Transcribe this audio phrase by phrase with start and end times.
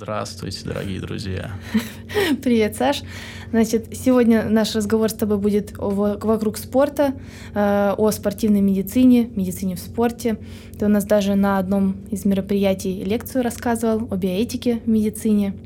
[0.00, 1.50] Здравствуйте, дорогие друзья.
[2.44, 3.02] Привет, Саш.
[3.50, 7.16] Значит, сегодня наш разговор с тобой будет вокруг спорта,
[7.52, 10.38] э, о спортивной медицине, медицине в спорте.
[10.78, 15.56] Ты у нас даже на одном из мероприятий лекцию рассказывал о биоэтике в медицине.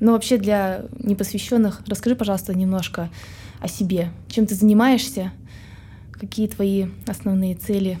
[0.00, 3.10] Но вообще для непосвященных расскажи, пожалуйста, немножко
[3.60, 4.10] о себе.
[4.26, 5.30] Чем ты занимаешься?
[6.10, 8.00] Какие твои основные цели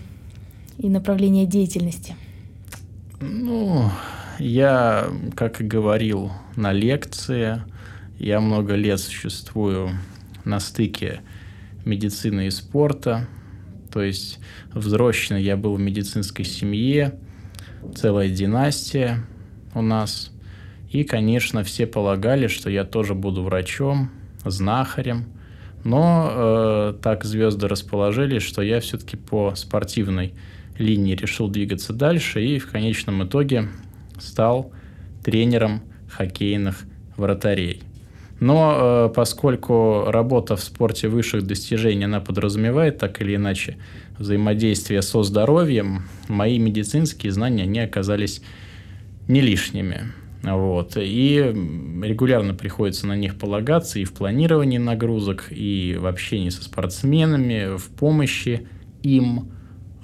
[0.78, 2.16] и направления деятельности?
[3.20, 3.88] Ну,
[4.42, 7.62] я, как и говорил на лекции,
[8.18, 9.90] я много лет существую
[10.44, 11.20] на стыке
[11.84, 13.28] медицины и спорта.
[13.92, 14.38] То есть
[14.72, 17.18] взросшен я был в медицинской семье,
[17.94, 19.24] целая династия
[19.74, 20.32] у нас.
[20.90, 24.10] И, конечно, все полагали, что я тоже буду врачом,
[24.44, 25.26] знахарем.
[25.84, 30.34] Но э, так звезды расположились, что я все-таки по спортивной
[30.78, 33.68] линии решил двигаться дальше и в конечном итоге
[34.22, 34.72] стал
[35.24, 36.84] тренером хоккейных
[37.16, 37.82] вратарей.
[38.40, 43.76] Но э, поскольку работа в спорте высших достижений, она подразумевает так или иначе
[44.18, 48.42] взаимодействие со здоровьем, мои медицинские знания не оказались
[49.28, 50.12] не лишними.
[50.42, 50.96] Вот.
[50.96, 51.36] И
[52.02, 57.86] регулярно приходится на них полагаться и в планировании нагрузок, и в общении со спортсменами, в
[57.90, 58.66] помощи
[59.04, 59.38] им.
[59.38, 59.50] Угу.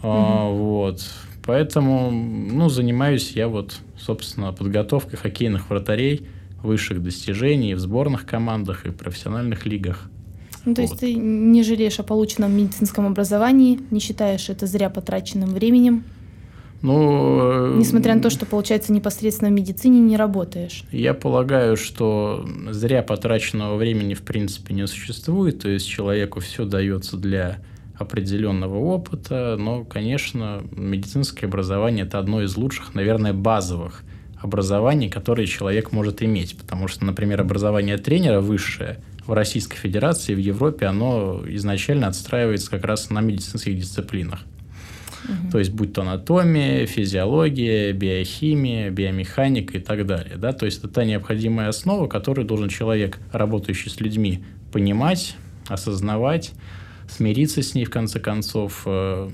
[0.02, 1.04] А, вот.
[1.48, 6.26] Поэтому, ну, занимаюсь я вот, собственно, подготовкой хоккейных вратарей
[6.62, 10.10] высших достижений в сборных командах и профессиональных лигах.
[10.66, 10.90] Ну, то вот.
[10.90, 16.04] есть ты не жалеешь о полученном медицинском образовании, не считаешь это зря потраченным временем?
[16.82, 20.84] Ну, Несмотря на то, что, получается, непосредственно в медицине не работаешь.
[20.92, 27.16] Я полагаю, что зря потраченного времени в принципе не существует, то есть человеку все дается
[27.16, 27.60] для
[27.98, 34.04] определенного опыта, но, конечно, медицинское образование– это одно из лучших, наверное, базовых
[34.40, 40.38] образований, которые человек может иметь, потому что, например, образование тренера высшее в Российской Федерации, в
[40.38, 44.40] Европе, оно изначально отстраивается как раз на медицинских дисциплинах.
[45.24, 45.50] Угу.
[45.50, 50.36] То есть, будь то анатомия, физиология, биохимия, биомеханика и так далее.
[50.36, 50.52] Да?
[50.52, 55.36] То есть, это та необходимая основа, которую должен человек, работающий с людьми, понимать,
[55.66, 56.52] осознавать,
[57.08, 59.28] смириться с ней в конце концов, э,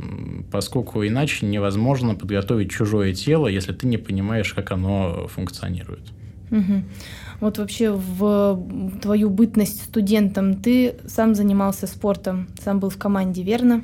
[0.50, 6.02] поскольку иначе невозможно подготовить чужое тело, если ты не понимаешь, как оно функционирует.
[6.50, 6.82] Угу.
[7.40, 8.62] Вот вообще в
[9.02, 13.82] твою бытность студентом ты сам занимался спортом, сам был в команде, верно?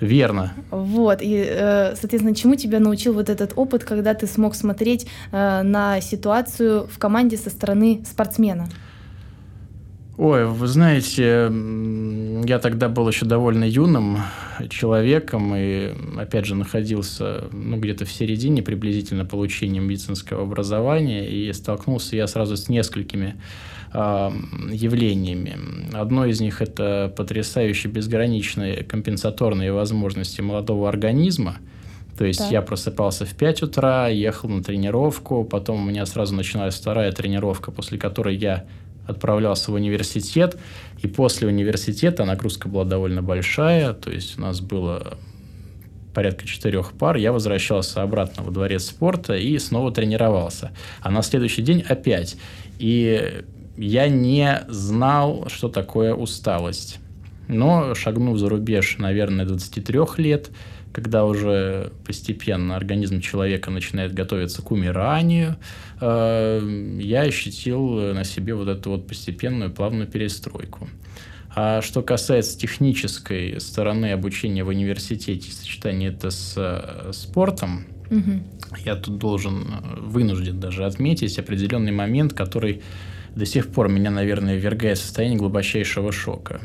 [0.00, 0.52] Верно.
[0.70, 5.62] Вот, и, э, соответственно, чему тебя научил вот этот опыт, когда ты смог смотреть э,
[5.62, 8.68] на ситуацию в команде со стороны спортсмена?
[10.24, 11.52] Ой, вы знаете,
[12.48, 14.18] я тогда был еще довольно юным
[14.70, 22.14] человеком и, опять же, находился ну, где-то в середине приблизительно получения медицинского образования, и столкнулся
[22.14, 23.34] я сразу с несколькими
[23.92, 24.30] э,
[24.70, 25.56] явлениями.
[25.92, 31.56] Одно из них– это потрясающие безграничные компенсаторные возможности молодого организма,
[32.16, 32.48] то есть да.
[32.48, 37.72] я просыпался в 5 утра, ехал на тренировку, потом у меня сразу начиналась вторая тренировка,
[37.72, 38.66] после которой я
[39.06, 40.58] отправлялся в университет,
[41.02, 45.18] и после университета нагрузка была довольно большая, то есть у нас было
[46.14, 50.72] порядка четырех пар, я возвращался обратно во дворец спорта и снова тренировался.
[51.00, 52.36] А на следующий день опять.
[52.78, 53.44] И
[53.76, 56.98] я не знал, что такое усталость.
[57.48, 60.50] Но шагнув за рубеж, наверное, 23 лет,
[60.92, 65.56] когда уже постепенно организм человека начинает готовиться к умиранию,
[66.00, 70.88] э, я ощутил на себе вот эту вот постепенную плавную перестройку.
[71.54, 78.42] А что касается технической стороны обучения в университете, сочетания это с э, спортом, угу.
[78.84, 82.82] я тут должен, э, вынужден даже отметить определенный момент, который
[83.34, 86.60] до сих пор меня, наверное, ввергает в состояние глубочайшего шока.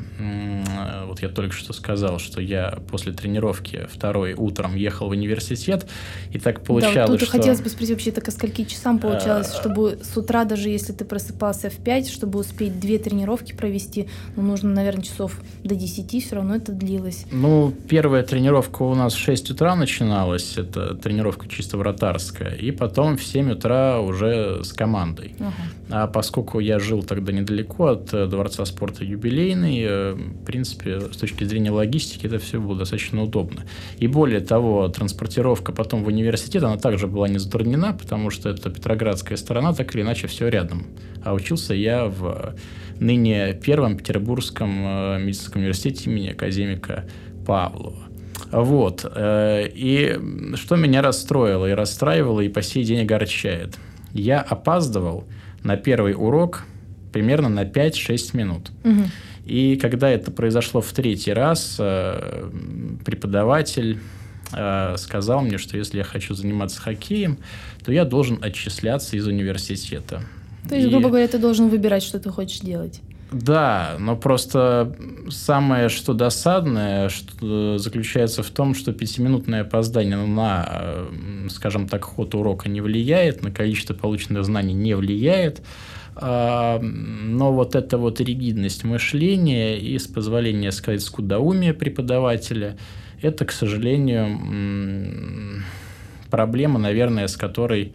[1.06, 5.88] Вот я только что сказал, что я после тренировки второй утром ехал в университет,
[6.32, 7.38] и так получалось, да, вот тут что...
[7.38, 10.94] хотелось бы спросить вообще, так а скольки часам получалось, а, чтобы с утра, даже если
[10.94, 16.24] ты просыпался в 5, чтобы успеть две тренировки провести, ну, нужно, наверное, часов до 10,
[16.24, 17.26] все равно это длилось.
[17.32, 23.18] Ну, первая тренировка у нас в 6 утра начиналась, это тренировка чисто вратарская, и потом
[23.18, 25.36] в 7 утра уже с командой.
[25.40, 25.54] Ага.
[25.90, 31.18] А поскольку я жил тогда недалеко от э, Дворца спорта юбилейный, э, в принципе, с
[31.18, 33.64] точки зрения логистики это все было достаточно удобно.
[33.98, 38.70] И более того, транспортировка потом в университет, она также была не затруднена, потому что это
[38.70, 40.88] Петроградская сторона, так или иначе все рядом.
[41.24, 42.56] А учился я в
[43.00, 47.06] ныне Первом Петербургском э, медицинском университете имени академика
[47.46, 48.04] Павлова.
[48.52, 49.06] Вот.
[49.18, 50.20] И
[50.56, 53.78] что меня расстроило и расстраивало, и по сей день огорчает–
[54.14, 55.26] я опаздывал
[55.68, 56.64] на первый урок
[57.12, 58.72] примерно на 5-6 минут.
[58.86, 59.04] Угу.
[59.46, 62.50] И когда это произошло в третий раз, э,
[63.06, 64.00] преподаватель
[64.54, 67.38] э, сказал мне, что если я хочу заниматься хоккеем,
[67.84, 70.22] то я должен отчисляться из университета.
[70.70, 70.90] То есть, и...
[70.90, 73.02] грубо говоря, ты должен выбирать, что ты хочешь делать.
[73.32, 74.96] Да, но просто
[75.30, 82.36] самое, что досадное, что заключается в том, что пятиминутное опоздание на, э, скажем так, ход
[82.36, 85.62] урока не влияет, на количество полученных знаний не влияет,
[86.16, 92.78] а, но вот эта вот ригидность мышления и, с позволения сказать, скудоумие преподавателя,
[93.22, 94.40] это, к сожалению,
[96.30, 97.94] проблема, наверное, с которой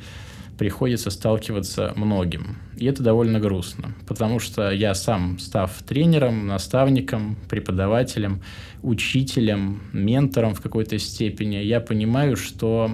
[0.62, 2.56] приходится сталкиваться многим.
[2.76, 8.42] И это довольно грустно, потому что я сам, став тренером, наставником, преподавателем,
[8.80, 12.92] учителем, ментором в какой-то степени, я понимаю, что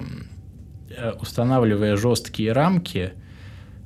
[0.89, 3.11] э, устанавливая жесткие рамки,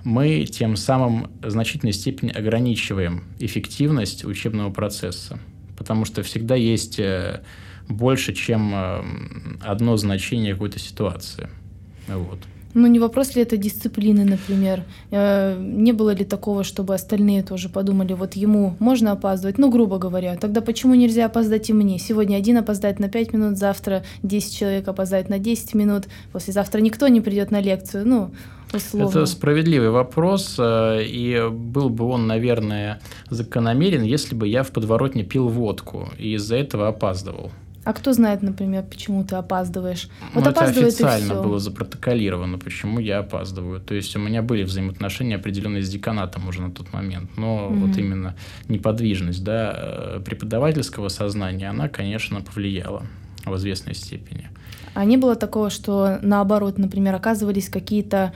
[0.05, 5.39] мы тем самым в значительной степени ограничиваем эффективность учебного процесса,
[5.77, 7.43] потому что всегда есть э,
[7.89, 9.03] больше, чем э,
[9.59, 11.49] одно значение какой-то ситуации.
[12.07, 12.39] Вот.
[12.73, 14.83] Ну, не вопрос ли это дисциплины, например?
[15.11, 19.57] Э, не было ли такого, чтобы остальные тоже подумали, вот ему можно опаздывать?
[19.57, 20.35] Ну, грубо говоря.
[20.37, 21.99] Тогда почему нельзя опоздать и мне?
[21.99, 27.07] Сегодня один опоздает на 5 минут, завтра 10 человек опоздает на 10 минут, послезавтра никто
[27.07, 28.07] не придет на лекцию.
[28.07, 28.31] Ну,
[28.73, 29.09] условно.
[29.09, 32.99] Это справедливый вопрос, э, и был бы он, наверное,
[33.29, 37.51] закономерен, если бы я в подворотне пил водку и из-за этого опаздывал.
[37.83, 40.07] А кто знает, например, почему ты опаздываешь?
[40.33, 43.81] Вот ну, это официально было запротоколировано, почему я опаздываю.
[43.81, 47.83] То есть у меня были взаимоотношения определенные с деканатом уже на тот момент, но mm
[47.83, 48.35] вот именно
[48.69, 53.03] неподвижность да, э, преподавательского сознания, она, конечно, повлияла
[53.45, 54.49] в известной степени.
[54.93, 58.33] А не было такого, что наоборот, например, оказывались какие-то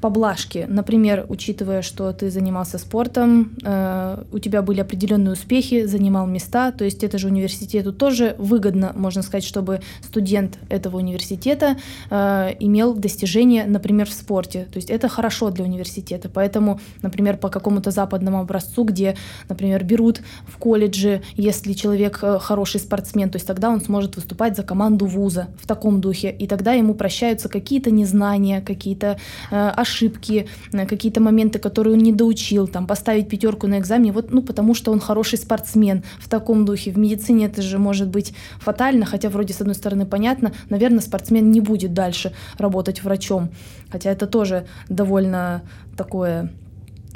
[0.00, 0.66] поблажки.
[0.68, 6.84] Например, учитывая, что ты занимался спортом, э, у тебя были определенные успехи, занимал места, то
[6.84, 11.76] есть это же университету тоже выгодно, можно сказать, чтобы студент этого университета
[12.10, 14.66] э, имел достижения, например, в спорте.
[14.72, 16.28] То есть это хорошо для университета.
[16.28, 19.16] Поэтому, например, по какому-то западному образцу, где,
[19.48, 24.56] например, берут в колледже, если человек э, хороший спортсмен, то есть тогда он сможет выступать
[24.56, 29.18] за команду вуза в таком духе, и тогда ему прощаются какие-то незнания, какие-то
[29.50, 34.32] э, ошибки, э, какие-то моменты, которые он не доучил, там, поставить пятерку на экзамене, вот,
[34.32, 36.90] ну, потому что он хороший спортсмен в таком духе.
[36.90, 41.50] В медицине это же может быть фатально, хотя вроде, с одной стороны, понятно, наверное, спортсмен
[41.50, 43.50] не будет дальше работать врачом,
[43.90, 45.62] хотя это тоже довольно
[45.96, 46.50] такое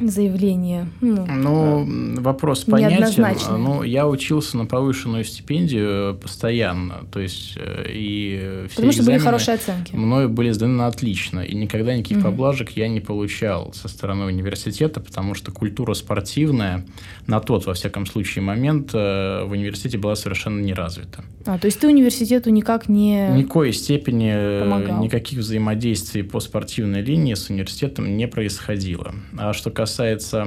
[0.08, 0.88] заявление.
[1.00, 3.26] Ну, ну вопрос понятен.
[3.58, 9.18] Ну, я учился на повышенную стипендию постоянно, то есть э, и все Потому что были
[9.18, 9.94] хорошие оценки.
[9.94, 12.26] Мною были сданы на отлично, и никогда никаких угу.
[12.26, 16.84] поблажек я не получал со стороны университета, потому что культура спортивная
[17.26, 21.24] на тот, во всяком случае, момент э, в университете была совершенно не развита.
[21.46, 23.28] А, то есть ты университету никак не...
[23.36, 25.02] Никакой степени э, помогал.
[25.02, 29.14] никаких взаимодействий по спортивной линии с университетом не происходило.
[29.38, 30.46] А что касается касается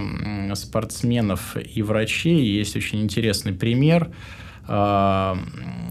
[0.55, 4.09] спортсменов и врачей, есть очень интересный пример.
[4.65, 5.37] А,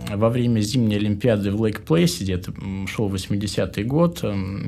[0.09, 2.55] во время зимней Олимпиады в Лейк Плейсиде, это
[2.87, 4.25] шел 80-й год,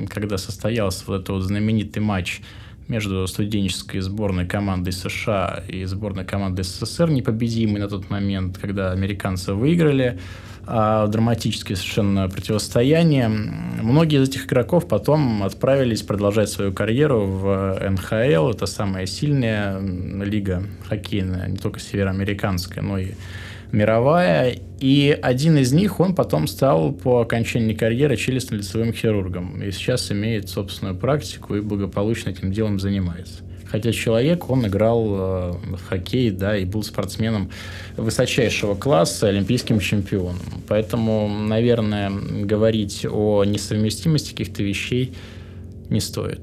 [0.09, 2.41] когда состоялся вот этот вот знаменитый матч
[2.87, 9.53] между студенческой сборной командой США и сборной командой СССР, непобедимой на тот момент, когда американцы
[9.53, 10.19] выиграли
[10.67, 13.27] а, драматическое совершенно противостояние.
[13.27, 18.49] Многие из этих игроков потом отправились продолжать свою карьеру в НХЛ.
[18.49, 23.11] Это самая сильная лига хоккейная, не только североамериканская, но и
[23.71, 24.57] мировая.
[24.79, 29.61] И один из них, он потом стал по окончании карьеры челюстно-лицевым хирургом.
[29.61, 33.43] И сейчас имеет собственную практику и благополучно этим делом занимается.
[33.75, 37.51] Хотя человек, он играл э, в хоккей, да, и был спортсменом
[37.97, 40.39] высочайшего класса, олимпийским чемпионом.
[40.69, 45.13] Поэтому, наверное, говорить о несовместимости каких-то вещей
[45.89, 46.39] не стоит.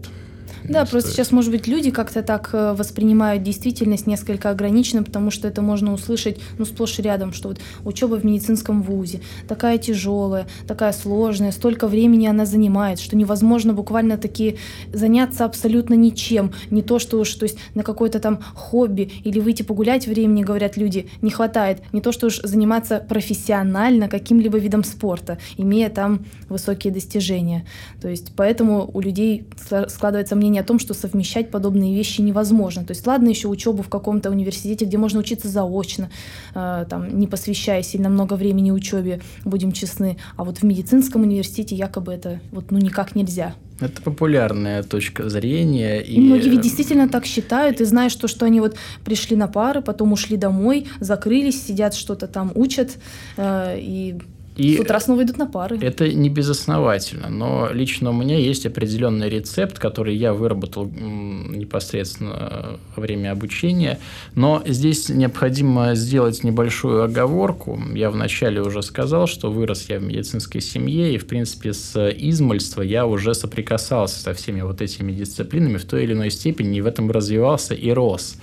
[0.68, 5.48] Да, просто сейчас, может быть, люди как-то так э, воспринимают действительность несколько ограниченно, потому что
[5.48, 10.46] это можно услышать, ну, сплошь и рядом, что вот учеба в медицинском вузе такая тяжелая,
[10.66, 14.58] такая сложная, столько времени она занимает, что невозможно буквально таки
[14.92, 19.62] заняться абсолютно ничем, не то, что уж, то есть на какое-то там хобби или выйти
[19.62, 25.38] погулять времени, говорят люди, не хватает, не то, что уж заниматься профессионально каким-либо видом спорта,
[25.56, 27.66] имея там высокие достижения.
[28.00, 29.46] То есть поэтому у людей
[29.88, 32.84] складывается мнение мнение о том, что совмещать подобные вещи невозможно.
[32.84, 36.10] То есть ладно еще учебу в каком-то университете, где можно учиться заочно,
[36.54, 40.16] э, там, не посвящая сильно много времени учебе, будем честны.
[40.36, 43.54] А вот в медицинском университете якобы это вот, ну, никак нельзя.
[43.80, 46.00] Это популярная точка зрения.
[46.00, 47.80] И, многие ведь действительно так считают.
[47.80, 52.26] И знаешь то, что они вот пришли на пары, потом ушли домой, закрылись, сидят, что-то
[52.26, 52.98] там учат.
[53.36, 54.18] Э, и
[54.56, 55.78] и С утра снова идут на пары.
[55.80, 63.00] Это не безосновательно, но лично у меня есть определенный рецепт, который я выработал непосредственно во
[63.00, 63.98] время обучения.
[64.34, 67.80] Но здесь необходимо сделать небольшую оговорку.
[67.94, 72.82] Я вначале уже сказал, что вырос я в медицинской семье, и, в принципе, с измольства
[72.82, 76.86] я уже соприкасался со всеми вот этими дисциплинами в той или иной степени, и в
[76.86, 78.36] этом развивался и рос.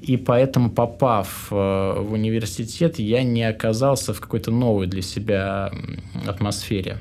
[0.00, 5.70] И поэтому, попав э, в университет, я не оказался в какой-то новой для себя
[6.26, 6.98] атмосфере.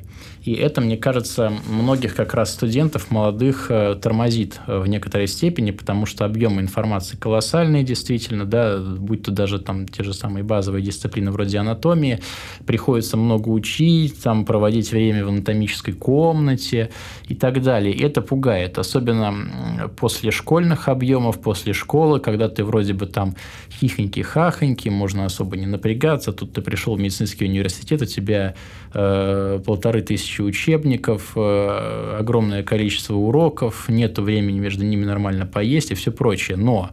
[0.49, 5.69] И это, мне кажется, многих как раз студентов молодых э, тормозит э, в некоторой степени,
[5.69, 10.83] потому что объемы информации колоссальные, действительно, да, будь то даже там те же самые базовые
[10.83, 12.19] дисциплины вроде анатомии,
[12.65, 16.89] приходится много учить, там проводить время в анатомической комнате
[17.27, 17.93] и так далее.
[17.93, 23.35] И это пугает, особенно после школьных объемов, после школы, когда ты вроде бы там
[23.79, 28.55] хихоньки-хахоньки, можно особо не напрягаться, тут ты пришел в медицинский университет, у тебя
[28.95, 35.91] э, полторы тысячи тысячи учебников, э, огромное количество уроков, нет времени между ними нормально поесть
[35.91, 36.57] и все прочее.
[36.57, 36.91] Но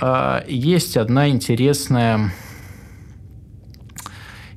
[0.00, 2.32] а, есть одна интересная,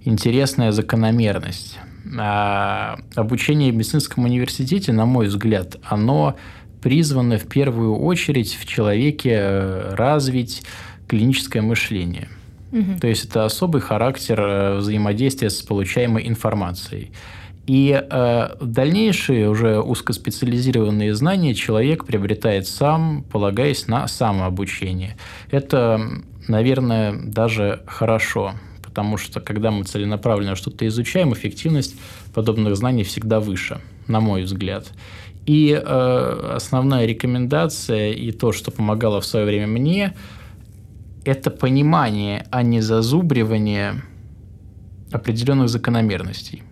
[0.03, 1.79] интересная закономерность.
[2.17, 6.35] А, обучение в медицинском университете, на мой взгляд, оно
[6.81, 10.63] призвано в первую очередь в человеке э, развить
[11.07, 12.27] клиническое мышление.
[12.71, 12.99] Угу.
[13.01, 17.11] То есть это особый характер э, взаимодействия с получаемой информацией.
[17.67, 25.15] И э, дальнейшие уже узкоспециализированные знания человек приобретает сам, полагаясь на самообучение.
[25.51, 26.01] Это,
[26.47, 28.53] наверное, даже хорошо,
[28.83, 31.95] потому что когда мы целенаправленно что-то изучаем, эффективность
[32.33, 34.91] подобных знаний всегда выше, на мой взгляд.
[35.45, 40.13] И э, основная рекомендация и то, что помогало в свое время мне,
[41.25, 44.01] это понимание, а не зазубривание
[45.11, 46.63] определенных закономерностей.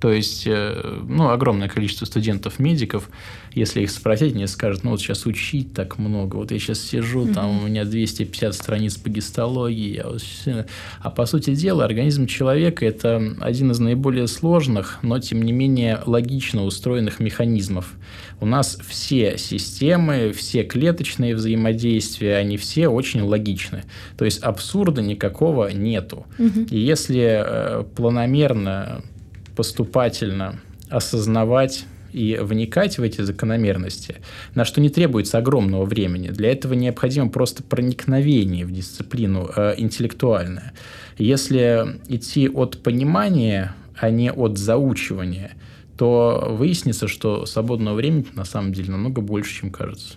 [0.00, 3.10] То есть, э, ну, огромное количество студентов-медиков,
[3.52, 7.26] если их спросить, мне скажут, ну, вот сейчас учить так много, вот я сейчас сижу,
[7.26, 7.34] mm-hmm.
[7.34, 10.22] там у меня 250 страниц по гистологии, я вот...
[11.00, 16.00] а по сути дела организм человека– это один из наиболее сложных, но, тем не менее,
[16.06, 17.92] логично устроенных механизмов.
[18.40, 23.84] У нас все системы, все клеточные взаимодействия, они все очень логичны.
[24.16, 26.26] То есть, абсурда никакого нету.
[26.38, 26.70] Mm-hmm.
[26.70, 29.02] И если э, планомерно
[29.60, 34.16] поступательно осознавать и вникать в эти закономерности,
[34.54, 36.28] на что не требуется огромного времени.
[36.28, 40.72] Для этого необходимо просто проникновение в дисциплину э, интеллектуальное.
[41.18, 45.50] Если идти от понимания, а не от заучивания,
[45.98, 50.14] то выяснится, что свободного времени на самом деле намного больше, чем кажется.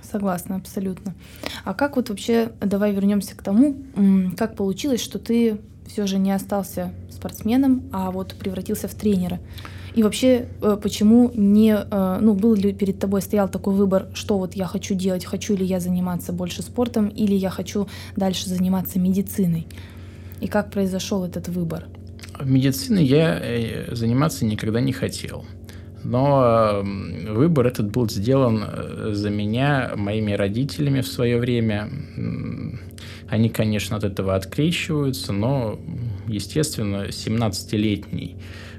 [0.00, 1.16] Согласна, абсолютно.
[1.64, 3.82] А как вот вообще, давай вернемся к тому,
[4.36, 9.38] как получилось, что ты все же не остался спортсменом, а вот превратился в тренера.
[9.98, 14.38] И вообще, э, почему не, э, ну, был ли перед тобой стоял такой выбор, что
[14.38, 19.00] вот я хочу делать, хочу ли я заниматься больше спортом, или я хочу дальше заниматься
[19.00, 19.66] медициной?
[20.40, 21.84] И как произошел этот выбор?
[22.44, 25.44] Медициной я э, заниматься никогда не хотел.
[26.04, 26.84] Но
[27.28, 28.64] выбор этот был сделан
[29.14, 31.90] за меня моими родителями в свое время.
[33.28, 35.78] Они, конечно, от этого открещиваются, но,
[36.28, 38.36] естественно, 17-летний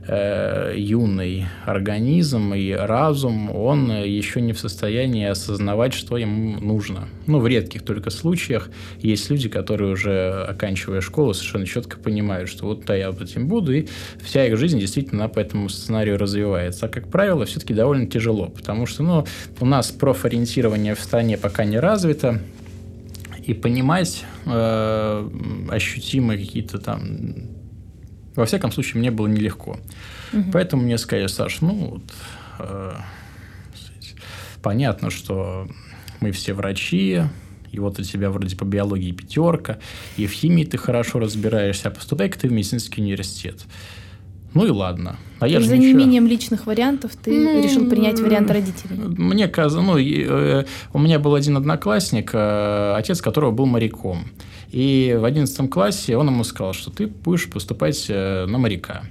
[0.07, 7.07] э, юный организм и разум, он еще не в состоянии осознавать, что ему нужно.
[7.27, 12.65] Ну, в редких только случаях есть люди, которые уже, оканчивая школу, совершенно четко понимают, что
[12.65, 13.87] вот да, я этим буду, и
[14.23, 16.87] вся их жизнь действительно по этому сценарию развивается.
[16.87, 19.25] А, как правило, все-таки довольно тяжело, потому что ну,
[19.59, 22.41] у нас профориентирование в стране пока не развито,
[23.49, 25.29] и понимать э,
[25.69, 27.49] ощутимые какие-то там...
[28.35, 29.79] Во всяком случае, мне было нелегко.
[30.31, 30.51] Угу.
[30.53, 32.03] Поэтому мне сказали, Саш, ну, вот,
[32.59, 32.93] э,
[34.61, 35.67] понятно, что
[36.19, 37.23] мы все врачи,
[37.71, 39.79] и вот у тебя вроде по биологии пятерка,
[40.15, 43.65] и в химии ты хорошо разбираешься, а поступай-ка ты в медицинский университет.
[44.53, 45.17] Ну и ладно.
[45.39, 48.97] А я за неимением личных вариантов ты ну, решил принять вариант родителей?
[49.17, 54.25] Мне казалось, ну, э, у меня был один одноклассник, э, отец которого был моряком.
[54.71, 59.03] И в одиннадцатом классе он ему сказал, что ты будешь поступать э, на моряка.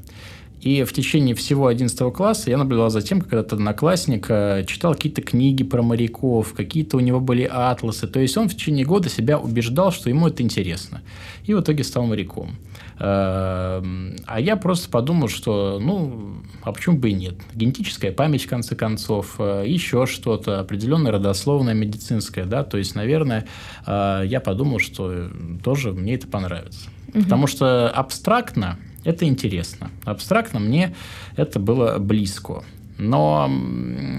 [0.61, 4.27] И в течение всего 11 класса я наблюдал за тем, как этот одноклассник
[4.67, 8.09] читал какие-то книги про моряков, какие-то у него были атласы.
[8.09, 11.01] То есть он в течение года себя убеждал, что ему это интересно.
[11.45, 12.57] И в итоге стал моряком.
[13.01, 17.37] Эм, а я просто подумал, что, ну, а почему бы и нет?
[17.55, 23.47] Генетическая память, в конце концов, э, еще что-то, определенное родословное медицинское, да, то есть, наверное,
[23.87, 25.31] э, я подумал, что
[25.63, 26.89] тоже мне это понравится.
[27.15, 27.23] Угу.
[27.23, 29.91] Потому что абстрактно это интересно.
[30.05, 30.95] Абстрактно мне
[31.37, 32.65] это было близко.
[32.99, 33.49] Но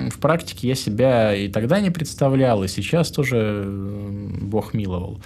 [0.09, 5.21] в практике я себя и тогда не представлял, и сейчас тоже Бог миловал.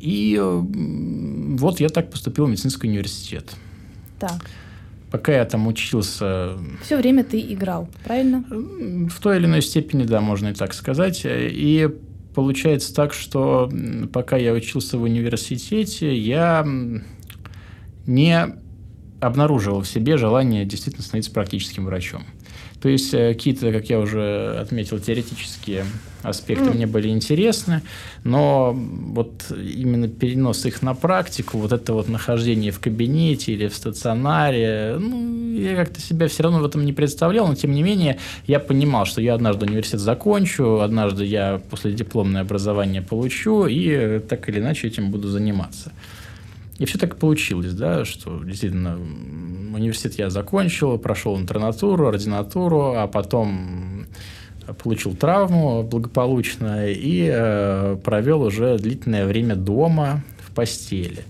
[0.00, 3.52] И вот я так поступил в медицинский университет.
[4.18, 4.48] Так.
[5.10, 6.56] Пока я там учился...
[6.82, 8.42] Все время ты играл, правильно?
[8.48, 11.22] В той или иной степени, да, можно и так сказать.
[11.24, 11.90] И
[12.34, 13.70] получается так, что
[14.12, 16.66] пока я учился в университете, я
[18.06, 18.46] не
[19.20, 22.24] обнаруживал в себе желание действительно становиться практическим врачом.
[22.80, 25.84] То есть э, какие-то, как я уже отметил, теоретические
[26.22, 26.74] аспекты mm.
[26.74, 27.82] мне были интересны,
[28.24, 33.74] но вот именно перенос их на практику, вот это вот нахождение в кабинете или в
[33.74, 38.18] стационаре, ну, я как-то себя все равно в этом не представлял, но тем не менее
[38.46, 44.48] я понимал, что я однажды университет закончу, однажды я после дипломное образование получу и так
[44.48, 45.92] или иначе этим буду заниматься.
[46.78, 48.98] И все так получилось, да, что действительно
[49.74, 54.06] университет я закончил, прошел интернатуру, ординатуру, а потом
[54.74, 61.24] получил травму благополучно и э, провел уже длительное время дома в постели.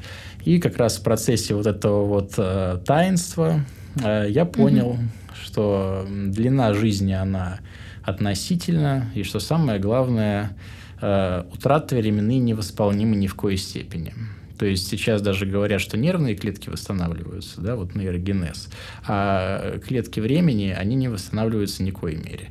[0.44, 3.60] И как раз в процессе вот этого вот э, таинства
[4.02, 5.44] э, я понял, mm-hmm.
[5.44, 7.60] что длина жизни, она
[8.02, 10.56] относительна, и что самое главное,
[11.00, 14.14] э, утраты временные невосполнимы ни в коей степени.
[14.58, 18.68] То есть сейчас даже говорят, что нервные клетки восстанавливаются, да, вот нейрогенез,
[19.06, 22.50] а клетки времени, они не восстанавливаются ни в коей мере.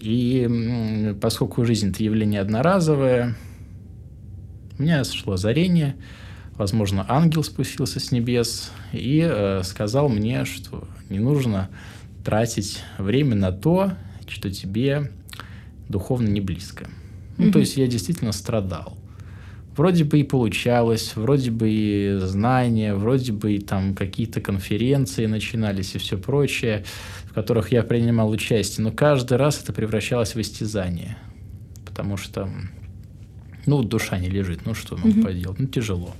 [0.00, 3.36] И поскольку жизнь– это явление одноразовое,
[4.78, 5.96] у меня сошло озарение,
[6.56, 11.68] возможно, ангел спустился с небес и э, сказал мне, что не нужно
[12.24, 13.92] тратить время на то,
[14.28, 15.10] что тебе
[15.88, 16.84] духовно не близко.
[16.84, 16.90] Mm-hmm.
[17.38, 18.98] Ну, то есть я действительно страдал
[19.78, 25.94] вроде бы и получалось, вроде бы и знания, вроде бы и там какие-то конференции начинались
[25.94, 26.84] и все прочее,
[27.28, 31.18] в которых я принимал участие, но каждый раз это превращалось в истязание,
[31.84, 32.48] потому что,
[33.66, 35.22] ну, душа не лежит, ну что нам mm-hmm.
[35.22, 36.14] поделать, ну тяжело.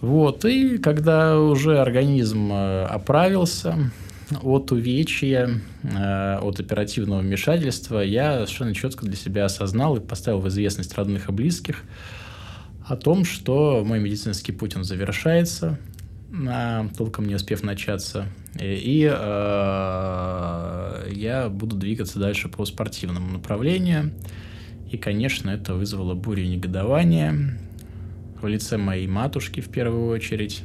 [0.00, 3.90] Вот, и когда уже организм э, оправился,
[4.42, 10.48] от увечья, э, от оперативного вмешательства я совершенно четко для себя осознал и поставил в
[10.48, 11.82] известность родных и близких,
[12.86, 15.78] о том, что мой медицинский путь, он завершается,
[16.96, 18.26] толком не успев начаться,
[18.58, 19.14] и, и э,
[21.12, 24.12] я буду двигаться дальше по спортивному направлению.
[24.90, 27.58] И, конечно, это вызвало бурю негодования
[28.40, 30.62] в лице моей матушки в первую очередь.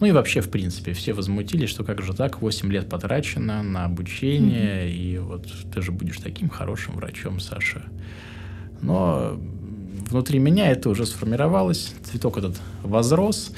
[0.00, 3.84] Ну и вообще, в принципе, все возмутились, что как же так, 8 лет потрачено на
[3.84, 4.92] обучение, mm-hmm.
[4.92, 7.84] и вот ты же будешь таким хорошим врачом, Саша.
[8.80, 9.38] Но
[10.10, 13.52] внутри меня это уже сформировалось, цветок этот возрос,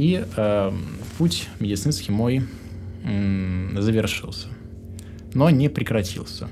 [0.00, 0.72] и э,
[1.18, 2.42] путь медицинский мой
[3.04, 4.48] э, завершился,
[5.34, 6.48] но не прекратился,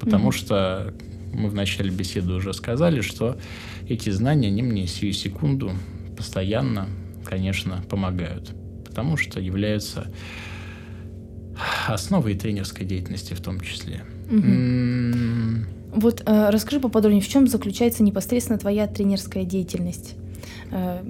[0.00, 0.32] потому mm-hmm.
[0.32, 0.94] что
[1.32, 3.38] мы в начале беседы уже сказали, что
[3.88, 5.70] эти знания, они мне сию секунду
[6.16, 6.88] постоянно,
[7.24, 8.50] конечно, помогают,
[8.84, 10.08] потому что являются
[11.86, 14.02] основой тренерской деятельности в том числе.
[14.30, 15.64] Mm-hmm.
[15.94, 20.16] Вот э, расскажи поподробнее, в чем заключается непосредственно твоя тренерская деятельность?
[20.72, 21.04] Э,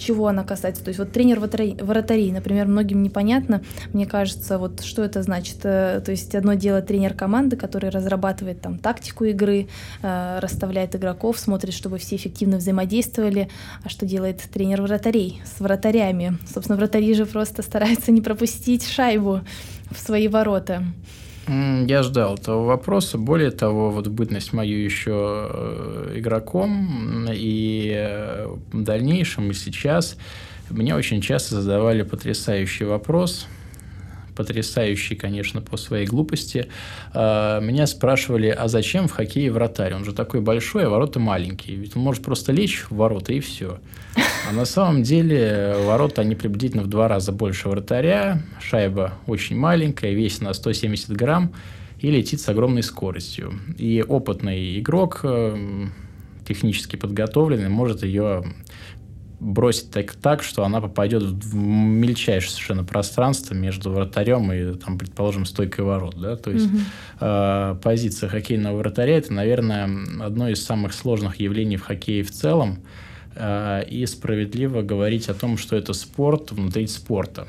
[0.00, 0.82] чего она касается?
[0.82, 5.58] То есть вот тренер вратарей, например, многим непонятно, мне кажется, вот что это значит.
[5.64, 9.68] Э, то есть одно дело тренер команды, который разрабатывает там тактику игры,
[10.02, 13.48] э, расставляет игроков, смотрит, чтобы все эффективно взаимодействовали.
[13.84, 16.38] А что делает тренер вратарей с вратарями?
[16.52, 19.42] Собственно, вратари же просто стараются не пропустить шайбу
[19.90, 20.82] в свои ворота.
[21.48, 23.18] Я ждал этого вопроса.
[23.18, 30.16] Более того, вот бытность мою еще э, игроком и э, в дальнейшем и сейчас
[30.68, 33.46] мне очень часто задавали потрясающий вопрос–
[34.40, 36.68] потрясающий, конечно, по своей глупости.
[37.12, 39.94] А, меня спрашивали, а зачем в хоккее вратарь?
[39.94, 41.76] Он же такой большой, а ворота маленькие.
[41.76, 43.78] Ведь он может просто лечь в ворота и все.
[44.50, 48.42] А на самом деле ворота, они приблизительно в два раза больше вратаря.
[48.60, 51.52] Шайба очень маленькая, весит на 170 грамм
[52.00, 53.52] и летит с огромной скоростью.
[53.78, 55.86] И опытный игрок, э,
[56.48, 58.42] технически подготовленный, может ее
[59.38, 65.46] бросить так, так, что она попадет в мельчайшее совершенно пространство между вратарем и, там, предположим,
[65.46, 66.16] стойкой ворот.
[66.20, 66.34] Да?
[66.34, 66.78] То есть угу.
[67.20, 69.88] э, позиция хоккейного вратаря– это, наверное,
[70.20, 72.80] одно из самых сложных явлений в хоккее в целом.
[73.34, 77.46] Э, и справедливо говорить о том, что это спорт внутри спорта.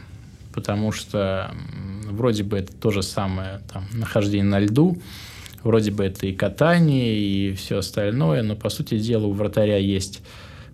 [0.54, 1.52] Потому что
[2.08, 4.98] вроде бы это то же самое там, нахождение на льду,
[5.64, 10.22] вроде бы это и катание, и все остальное, но, по сути дела, у вратаря есть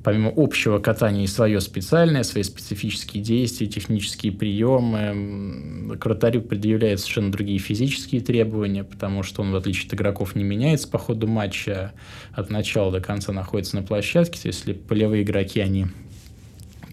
[0.07, 5.97] помимо общего катания и свое специальное, свои специфические действия, технические приемы.
[5.97, 10.45] К вратарю предъявляют совершенно другие физические требования, потому что он, в отличие от игроков, не
[10.45, 11.91] меняется по ходу матча,
[12.31, 14.39] от начала до конца находится на площадке.
[14.39, 15.87] То есть, если полевые игроки, они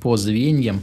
[0.03, 0.83] по звеньям,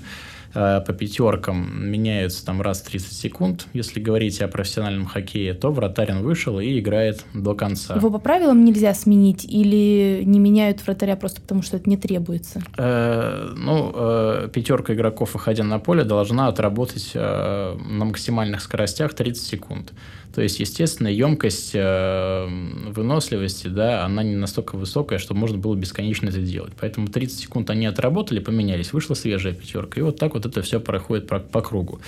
[0.54, 3.68] Э, по пятеркам меняются там раз в 30 секунд.
[3.74, 7.96] Если говорить о профессиональном хоккее, то вратарь вышел и играет до конца.
[7.96, 12.62] Его по правилам нельзя сменить или не меняют вратаря просто потому, что это не требуется?
[12.78, 19.44] Э, ну, э, пятерка игроков, выходя на поле, должна отработать э, на максимальных скоростях 30
[19.44, 19.94] секунд.
[20.34, 22.48] То есть, естественно, емкость э,
[22.88, 26.74] выносливости, да, она не настолько высокая, что можно было бесконечно это делать.
[26.80, 30.00] Поэтому 30 секунд они отработали, поменялись, вышла свежая пятерка.
[30.00, 32.00] И вот так вот это все проходит по, по кругу.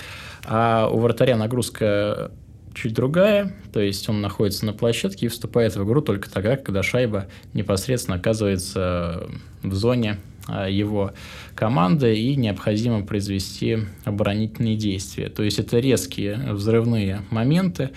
[0.44, 2.30] А у вратаря нагрузка
[2.74, 6.82] чуть другая, то есть он находится на площадке и вступает в игру только тогда, когда
[6.82, 9.28] шайба непосредственно оказывается
[9.62, 11.12] в зоне его
[11.54, 15.28] команды и необходимо произвести оборонительные действия.
[15.28, 17.90] То есть это резкие взрывные моменты,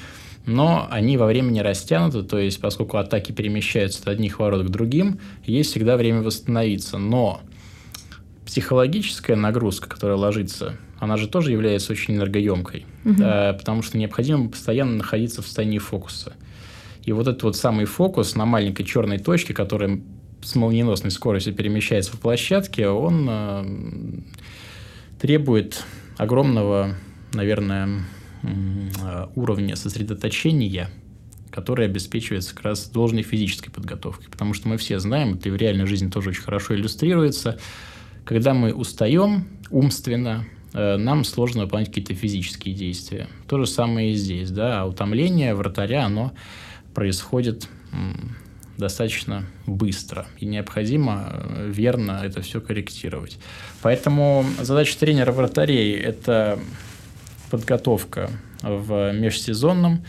[0.46, 5.20] но они во времени растянуты, то есть поскольку атаки перемещаются от одних ворот к другим,
[5.46, 6.98] есть всегда время восстановиться.
[6.98, 7.42] Но
[8.46, 13.18] психологическая нагрузка, которая ложится, она же тоже является очень энергоемкой, угу.
[13.18, 16.34] потому что необходимо постоянно находиться в состоянии фокуса.
[17.04, 20.00] И вот этот вот самый фокус на маленькой черной точке, которая
[20.42, 23.66] с молниеносной скоростью перемещается по площадке, он э,
[25.20, 25.84] требует
[26.18, 26.96] огромного,
[27.34, 28.04] наверное,
[28.44, 30.90] э, уровня сосредоточения,
[31.52, 34.30] который обеспечивается как раз должной физической подготовкой.
[34.30, 37.60] Потому что мы все знаем, это и в реальной жизни тоже очень хорошо иллюстрируется,
[38.26, 43.28] когда мы устаем умственно, э, нам сложно выполнять какие-то физические действия.
[43.48, 44.52] То же самое и здесь.
[44.52, 44.82] Да?
[44.82, 46.34] А утомление вратаря, оно
[46.94, 47.68] происходит
[48.78, 53.38] достаточно быстро, и необходимо э, верно это все корректировать.
[53.82, 56.60] Поэтому задача тренера вратарей– это
[57.50, 58.30] подготовка
[58.62, 60.04] в межсезонном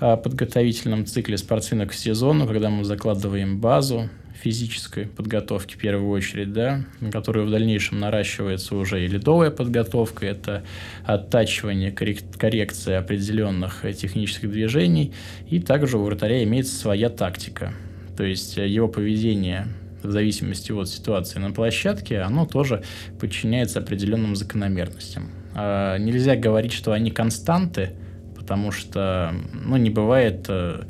[0.00, 4.08] э, подготовительном цикле спортсменов к сезону, когда мы закладываем базу
[4.42, 10.64] физической подготовки в первую очередь, да, которую в дальнейшем наращивается уже и ледовая подготовка, это
[11.04, 15.12] оттачивание, коррекция определенных технических движений,
[15.50, 17.74] и также у вратаря имеется своя тактика,
[18.18, 19.68] то есть э, его поведение
[20.02, 22.82] в зависимости от ситуации на площадке, оно тоже
[23.20, 25.30] подчиняется определенным закономерностям.
[25.54, 27.92] А нельзя говорить, что они константы,
[28.36, 30.82] потому что ну, не бывает э,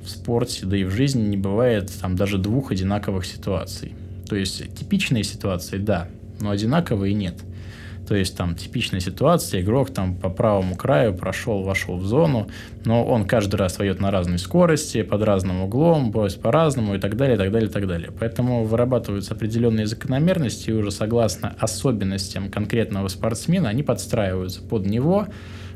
[0.00, 3.92] в спорте, да и в жизни не бывает там даже двух одинаковых ситуаций.
[4.28, 6.06] То есть типичные ситуации, да,
[6.40, 7.34] но одинаковые нет.
[8.06, 12.48] То есть там типичная ситуация, игрок там по правому краю прошел, вошел в зону,
[12.84, 17.16] но он каждый раз войдет на разной скорости, под разным углом, бросит по-разному и так
[17.16, 18.10] далее, и так далее, и так далее.
[18.16, 25.26] Поэтому вырабатываются определенные закономерности, и уже согласно особенностям конкретного спортсмена, они подстраиваются под него,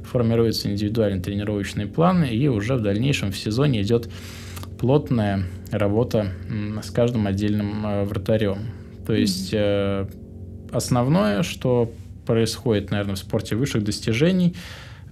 [0.04, 4.08] формируется индивидуальный тренировочный план, и уже в дальнейшем в сезоне идет
[4.78, 6.28] плотная работа
[6.82, 8.58] с каждым отдельным э, вратарем.
[9.06, 10.06] То есть э,
[10.72, 11.92] основное, что
[12.30, 14.54] происходит, наверное, в спорте высших достижений,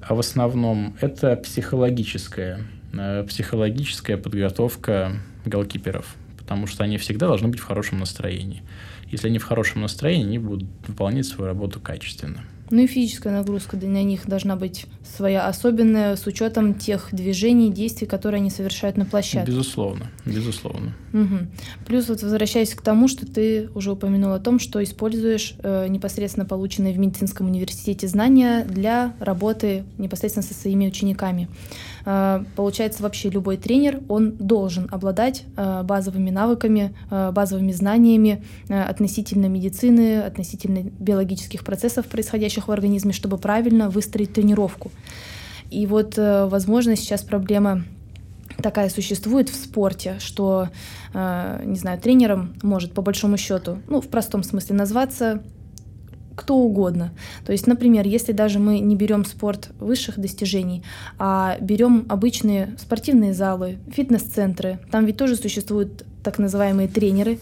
[0.00, 2.60] а в основном это психологическая,
[2.92, 8.62] э, психологическая подготовка голкиперов, потому что они всегда должны быть в хорошем настроении.
[9.10, 12.44] Если они в хорошем настроении, они будут выполнять свою работу качественно.
[12.70, 18.06] Ну и физическая нагрузка на них должна быть своя особенная с учетом тех движений, действий,
[18.06, 19.50] которые они совершают на площадке.
[19.50, 20.94] Безусловно, безусловно.
[21.12, 21.36] Угу.
[21.86, 26.44] Плюс вот возвращаясь к тому, что ты уже упомянул о том, что используешь э, непосредственно
[26.44, 31.48] полученные в медицинском университете знания для работы непосредственно со своими учениками.
[32.08, 39.46] Э, получается, вообще любой тренер, он должен обладать э, базовыми навыками, э, базовыми знаниями относительно
[39.46, 44.90] медицины, относительно биологических процессов, происходящих в организме, чтобы правильно выстроить тренировку.
[45.70, 47.84] И вот, возможно, сейчас проблема
[48.60, 50.70] такая существует в спорте, что,
[51.14, 55.42] не знаю, тренером может по большому счету, ну, в простом смысле назваться
[56.34, 57.12] кто угодно.
[57.44, 60.84] То есть, например, если даже мы не берем спорт высших достижений,
[61.18, 67.40] а берем обычные спортивные залы, фитнес-центры, там ведь тоже существуют так называемые тренеры,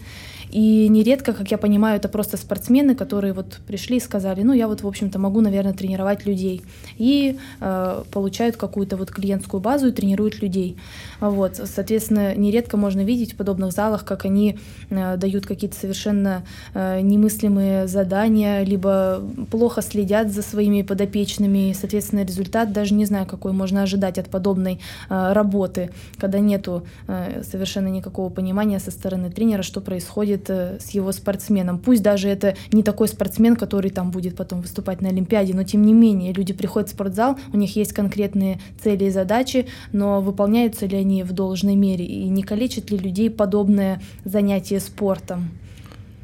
[0.51, 4.69] И нередко, как я понимаю, это просто спортсмены, которые вот пришли и сказали, ну, я
[4.69, 6.63] вот, в общем-то, могу, наверное, тренировать людей.
[6.99, 10.77] И э, получают какую-то вот клиентскую базу и тренируют людей.
[11.21, 14.59] Вот, соответственно, нередко можно видеть в подобных залах, как они
[14.91, 22.25] э, дают какие-то совершенно э, немыслимые задания, либо плохо следят за своими подопечными, и, соответственно,
[22.25, 27.89] результат даже не знаю, какой можно ожидать от подобной э, работы, когда нету э, совершенно
[27.89, 31.79] никакого понимания со стороны тренера, что происходит э, с его спортсменом.
[31.79, 35.83] Пусть даже это не такой спортсмен, который там будет потом выступать на Олимпиаде, но тем
[35.83, 40.87] не менее люди приходят в спортзал, у них есть конкретные цели и задачи, но выполняются
[40.87, 45.51] ли они в должной мере и не калечит ли людей подобное занятие спортом?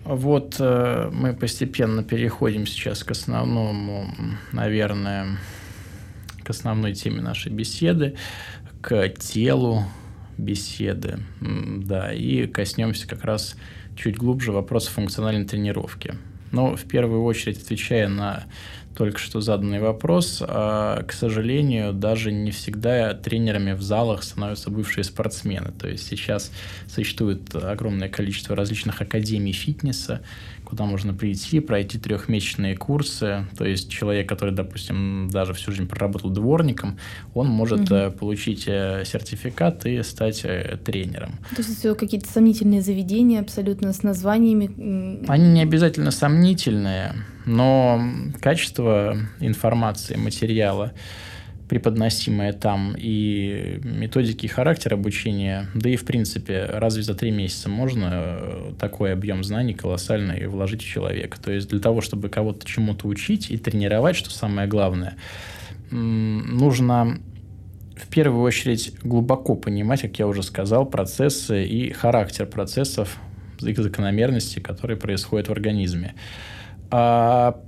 [0.05, 4.07] Вот э, мы постепенно переходим сейчас к основному,
[4.51, 5.39] наверное,
[6.43, 8.17] к основной теме нашей беседы,
[8.81, 9.85] к телу
[10.39, 13.57] беседы, да, и коснемся как раз
[14.03, 16.15] чуть глубже вопроса функциональной тренировки.
[16.51, 18.45] Но в первую очередь, отвечая на
[18.95, 20.43] только что заданный вопрос.
[20.47, 25.73] А, к сожалению, даже не всегда тренерами в залах становятся бывшие спортсмены.
[25.73, 26.53] То есть сейчас
[26.89, 30.21] существует огромное количество различных академий фитнеса,
[30.73, 33.45] куда можно прийти, пройти трехмесячные курсы.
[33.59, 36.99] То есть человек, который, допустим, даже всю жизнь проработал дворником,
[37.35, 38.11] он может угу.
[38.13, 41.33] получить э, сертификат и стать э, тренером.
[41.51, 45.29] То есть это какие-то сомнительные заведения абсолютно с названиями?
[45.29, 48.03] Они не обязательно сомнительные, но
[48.41, 50.95] качество информации, материала
[51.69, 57.69] преподносимое там, и методики и характер обучения, да и в принципе, разве за три месяца
[57.69, 61.41] можно э, такой объем знаний колоссальный вложить в человека?
[61.41, 65.17] То есть для того, чтобы кого-то чему-то учить и тренировать, что самое главное,
[65.91, 67.21] нужно
[67.97, 73.19] в первую очередь глубоко понимать, как я уже сказал, процессы и характер процессов,
[73.61, 76.15] их закономерности, которые происходят в организме.
[76.91, 77.61] А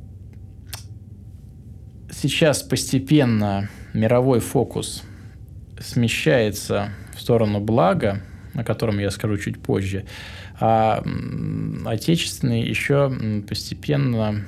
[2.10, 5.02] сейчас постепенно мировой фокус
[5.80, 8.20] смещается в сторону блага,
[8.54, 10.04] о котором я скажу чуть позже,
[10.60, 11.02] а
[11.86, 13.12] отечественный еще
[13.48, 14.44] постепенно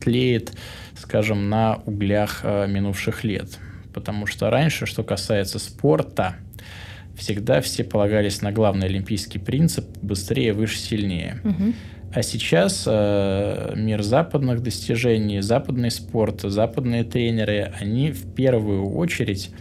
[0.00, 0.52] тлеет,
[0.96, 3.58] скажем, на углях а, минувших лет.
[3.94, 6.36] Потому что раньше, что касается спорта,
[7.16, 11.40] всегда все полагались на главный олимпийский принцип «быстрее, выше, сильнее».
[11.44, 11.72] Угу.
[12.18, 19.52] А сейчас э, мир западных достижений, западный спорт, западные тренеры, они в первую очередь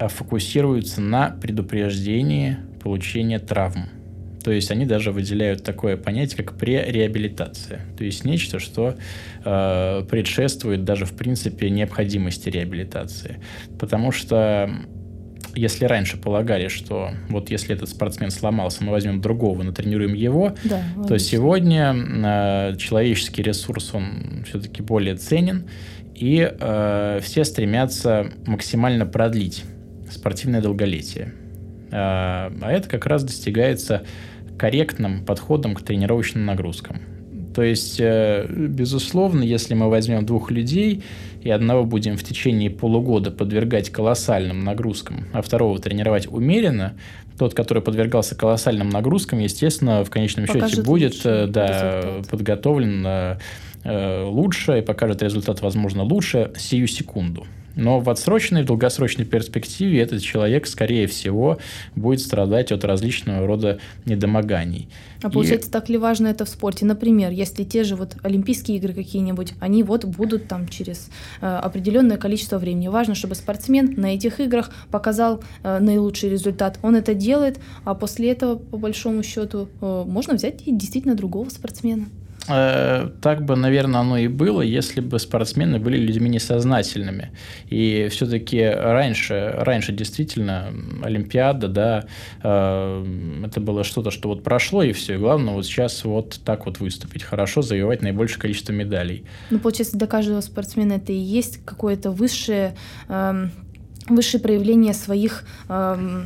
[0.00, 3.84] э, фокусируются на предупреждении получения травм.
[4.42, 7.82] То есть они даже выделяют такое понятие, как пререабилитация.
[7.96, 8.96] То есть нечто, что
[9.44, 13.38] э, предшествует даже в принципе необходимости реабилитации.
[13.78, 14.68] Потому что
[15.54, 20.82] если раньше полагали, что вот если этот спортсмен сломался, мы возьмем другого, натренируем его, да,
[21.06, 25.68] то сегодня э, человеческий ресурс, он все-таки более ценен,
[26.14, 29.64] и э, все стремятся максимально продлить
[30.10, 31.32] спортивное долголетие.
[31.90, 34.04] Э, а это как раз достигается
[34.58, 37.00] корректным подходом к тренировочным нагрузкам.
[37.54, 41.02] То есть, э, безусловно, если мы возьмем двух людей
[41.42, 46.94] и одного будем в течение полугода подвергать колоссальным нагрузкам, а второго тренировать умеренно,
[47.38, 54.24] тот, который подвергался колоссальным нагрузкам, естественно, в конечном Покажет счете будет э, да, подготовлен э,
[54.24, 56.52] лучше и покажет результат, возможно, лучше.
[56.56, 57.46] Сию секунду.
[57.76, 61.58] Но в отсроченной, в долгосрочной перспективе этот человек, скорее всего,
[61.94, 64.88] будет страдать от различного рода недомоганий.
[65.22, 65.72] А получается, и...
[65.72, 66.84] так ли важно это в спорте?
[66.84, 71.08] Например, если те же вот Олимпийские игры какие-нибудь, они вот будут там через
[71.40, 72.88] э, определенное количество времени.
[72.88, 76.78] Важно, чтобы спортсмен на этих играх показал э, наилучший результат.
[76.82, 81.48] Он это делает, а после этого, по большому счету, э, можно взять и действительно другого
[81.48, 82.06] спортсмена.
[82.48, 87.32] Э, так бы, наверное, оно и было, если бы спортсмены были людьми несознательными.
[87.68, 92.06] И все-таки раньше, раньше действительно Олимпиада, да,
[92.42, 95.18] э, это было что-то, что вот прошло и все.
[95.18, 99.24] Главное вот сейчас вот так вот выступить хорошо, завоевать наибольшее количество медалей.
[99.50, 102.74] Ну, получается, для каждого спортсмена это и есть какое-то высшее,
[103.08, 103.48] э,
[104.08, 106.22] высшее проявление своих э,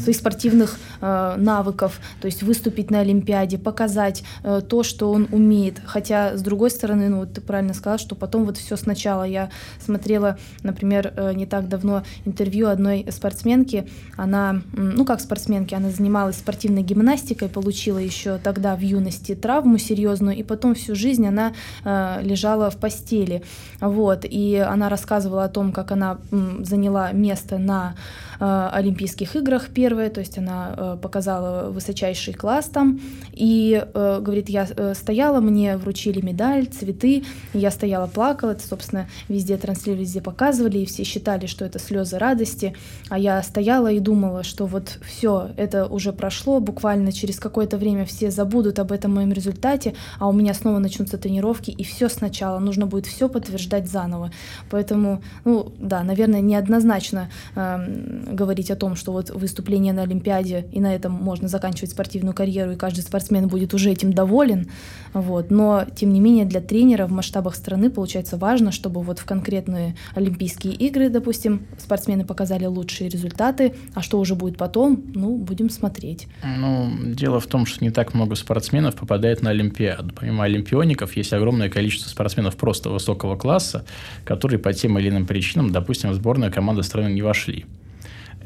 [0.00, 5.80] своих спортивных э, навыков, то есть выступить на Олимпиаде, показать э, то, что он умеет.
[5.84, 9.24] Хотя, с другой стороны, ну вот ты правильно сказала, что потом вот все сначала.
[9.24, 9.50] Я
[9.84, 13.88] смотрела, например, э, не так давно интервью одной спортсменки.
[14.16, 20.36] Она, ну как спортсменки, она занималась спортивной гимнастикой, получила еще тогда в юности травму серьезную,
[20.36, 21.52] и потом всю жизнь она
[21.84, 23.42] э, лежала в постели.
[23.80, 27.94] Вот, и она рассказывала о том, как она м, заняла место на
[28.38, 33.00] Олимпийских играх, первая, то есть она э, показала высочайший класс там,
[33.32, 39.08] и э, говорит, я э, стояла, мне вручили медаль, цветы, я стояла, плакала, это, собственно,
[39.28, 42.74] везде транслировали, везде показывали, и все считали, что это слезы радости,
[43.08, 48.04] а я стояла и думала, что вот все, это уже прошло, буквально через какое-то время
[48.04, 52.58] все забудут об этом моем результате, а у меня снова начнутся тренировки, и все сначала,
[52.58, 54.30] нужно будет все подтверждать заново.
[54.70, 60.80] Поэтому, ну да, наверное, неоднозначно э, говорить о том, что вот выступление на Олимпиаде, и
[60.80, 64.68] на этом можно заканчивать спортивную карьеру, и каждый спортсмен будет уже этим доволен.
[65.12, 65.50] Вот.
[65.50, 69.96] Но, тем не менее, для тренера в масштабах страны получается важно, чтобы вот в конкретные
[70.14, 76.28] Олимпийские игры, допустим, спортсмены показали лучшие результаты, а что уже будет потом, ну, будем смотреть.
[76.42, 80.14] Ну, дело в том, что не так много спортсменов попадает на Олимпиаду.
[80.14, 83.84] Помимо олимпиоников, есть огромное количество спортсменов просто высокого класса,
[84.24, 87.66] которые по тем или иным причинам, допустим, в сборную команды страны не вошли.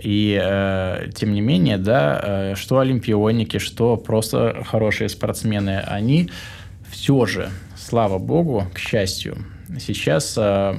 [0.02, 6.30] И э, тем не менее, да, э, что олимпионики, что просто хорошие спортсмены, они
[6.90, 9.38] все же, слава богу, к счастью,
[9.78, 10.74] сейчас э,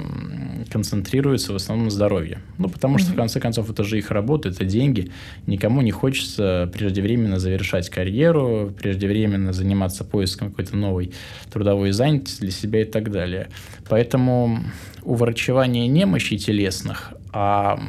[0.70, 2.40] концентрируются в основном на здоровье.
[2.58, 5.10] Ну, потому что, в конце концов, это же их работа, это деньги.
[5.46, 11.12] Никому не хочется преждевременно завершать карьеру, преждевременно заниматься поиском какой-то новой
[11.50, 13.48] трудовой занятости для себя и так далее.
[13.88, 14.60] Поэтому
[15.02, 17.80] уврачевание немощи телесных, а,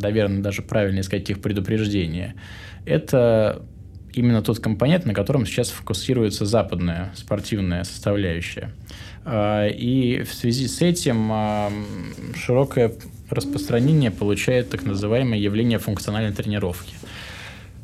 [0.00, 2.34] наверное, даже правильно сказать их предупреждение,
[2.84, 3.62] это
[4.14, 8.70] именно тот компонент, на котором сейчас фокусируется западная спортивная составляющая.
[9.24, 11.70] А, и в связи с этим а,
[12.34, 12.92] широкое
[13.30, 16.94] распространение получает так называемое явление функциональной тренировки.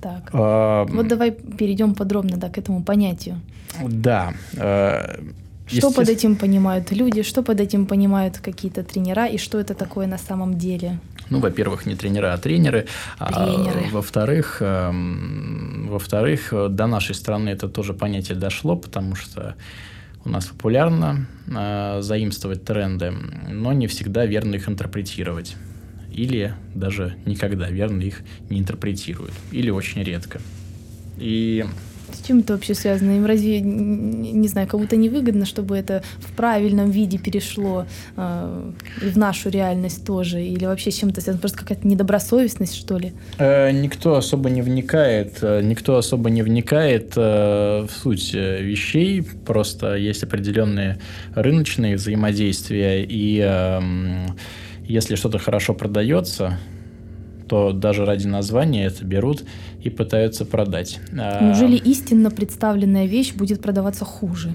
[0.00, 0.30] Так.
[0.32, 3.40] А, вот давай перейдем подробно да, к этому понятию.
[3.86, 4.32] Да.
[4.56, 5.20] А,
[5.66, 10.06] что под этим понимают люди, что под этим понимают какие-то тренера и что это такое
[10.06, 10.98] на самом деле?
[11.30, 12.86] Ну, во-первых, не тренера, а тренеры.
[13.18, 13.86] тренеры.
[13.88, 19.56] А, во-вторых, эм, во-вторых, до нашей страны это тоже понятие дошло, потому что
[20.24, 23.12] у нас популярно э, заимствовать тренды,
[23.48, 25.56] но не всегда верно их интерпретировать.
[26.12, 29.34] Или даже никогда верно их не интерпретируют.
[29.52, 30.40] Или очень редко.
[31.16, 31.64] И
[32.12, 33.16] с чем это вообще связано?
[33.16, 38.70] Им разве, не знаю, кому-то невыгодно, чтобы это в правильном виде перешло э,
[39.02, 40.42] в нашу реальность тоже?
[40.42, 41.40] Или вообще с чем-то связано?
[41.40, 43.12] Просто какая-то недобросовестность, что ли?
[43.38, 45.38] Э, никто особо не вникает.
[45.42, 49.22] Э, никто особо не вникает э, в суть э, вещей.
[49.46, 50.98] Просто есть определенные
[51.34, 53.04] рыночные взаимодействия.
[53.04, 53.80] И э,
[54.84, 56.58] если что-то хорошо продается,
[57.48, 59.44] то даже ради названия это берут
[59.82, 61.00] и пытаются продать.
[61.18, 64.54] А, Неужели истинно представленная вещь будет продаваться хуже?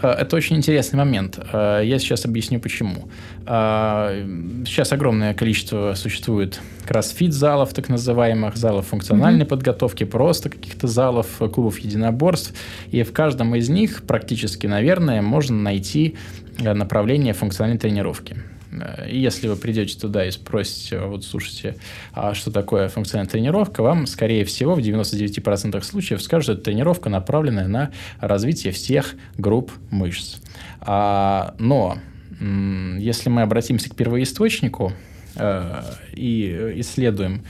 [0.00, 1.38] А, это очень интересный момент.
[1.52, 3.08] А, я сейчас объясню почему.
[3.44, 9.48] Сейчас огромное количество существует кроссфит-залов, так называемых, залов функциональной mm-hmm.
[9.48, 12.52] подготовки, просто каких-то залов, клубов единоборств.
[12.90, 16.16] И в каждом из них практически, наверное, можно найти
[16.58, 18.36] направление функциональной тренировки.
[18.70, 21.76] Э, если вы придете туда и спросите, вот слушайте,
[22.12, 27.08] а что такое функциональная тренировка, вам, скорее всего, в 99% случаев скажут, что это тренировка,
[27.08, 30.36] направленная на развитие всех групп мышц.
[30.80, 31.98] А, но
[32.40, 34.92] если мы обратимся к первоисточнику
[35.34, 35.82] э,
[36.14, 37.42] и исследуем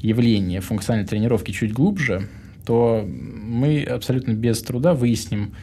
[0.00, 2.28] явление функциональной тренировки чуть глубже,
[2.66, 5.54] то мы абсолютно без труда выясним,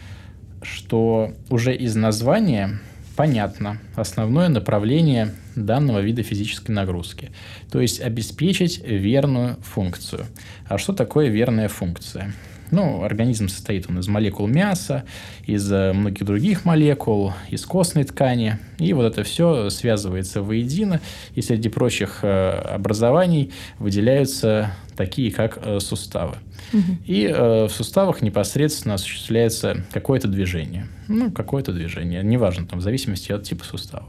[0.63, 2.80] что уже из названия
[3.21, 7.29] понятно основное направление данного вида физической нагрузки.
[7.71, 10.25] То есть обеспечить верную функцию.
[10.67, 12.34] А что такое верная функция?
[12.71, 15.03] Ну, организм состоит он из молекул мяса,
[15.45, 18.57] из э, многих других молекул, из костной ткани.
[18.79, 20.99] И вот это все связывается воедино.
[21.36, 26.38] И среди прочих э, образований выделяются такие, как э, суставы.
[26.73, 26.97] Угу.
[27.05, 30.88] И в суставах непосредственно осуществляется какое-то движение.
[31.12, 32.24] Ну, какое-то движение.
[32.24, 34.08] Неважно, там, в зависимости от типа сустава.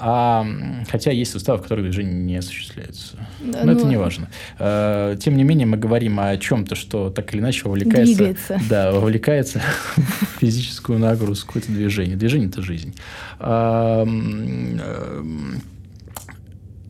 [0.00, 0.46] А,
[0.88, 3.16] хотя есть суставы, в которых движение не осуществляется.
[3.40, 4.28] Да, Но ну, это не важно.
[4.58, 8.60] А, тем не менее, мы говорим о чем-то, что так или иначе вовлекается, Двигается.
[8.70, 9.60] да, вовлекается
[9.96, 12.16] в физическую нагрузку, это движение.
[12.16, 12.94] Движение– это жизнь.
[13.40, 14.06] А,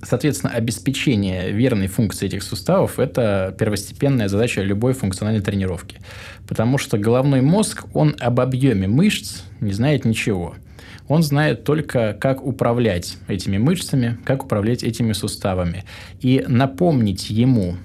[0.08, 5.98] Соответственно, обеспечение верной функции этих суставов– это первостепенная задача любой функциональной тренировки.
[6.46, 10.54] Потому что головной мозг, он об объеме мышц не знает ничего–
[11.08, 15.84] он знает только, как управлять этими мышцами, как управлять этими суставами.
[16.20, 17.76] И напомнить ему,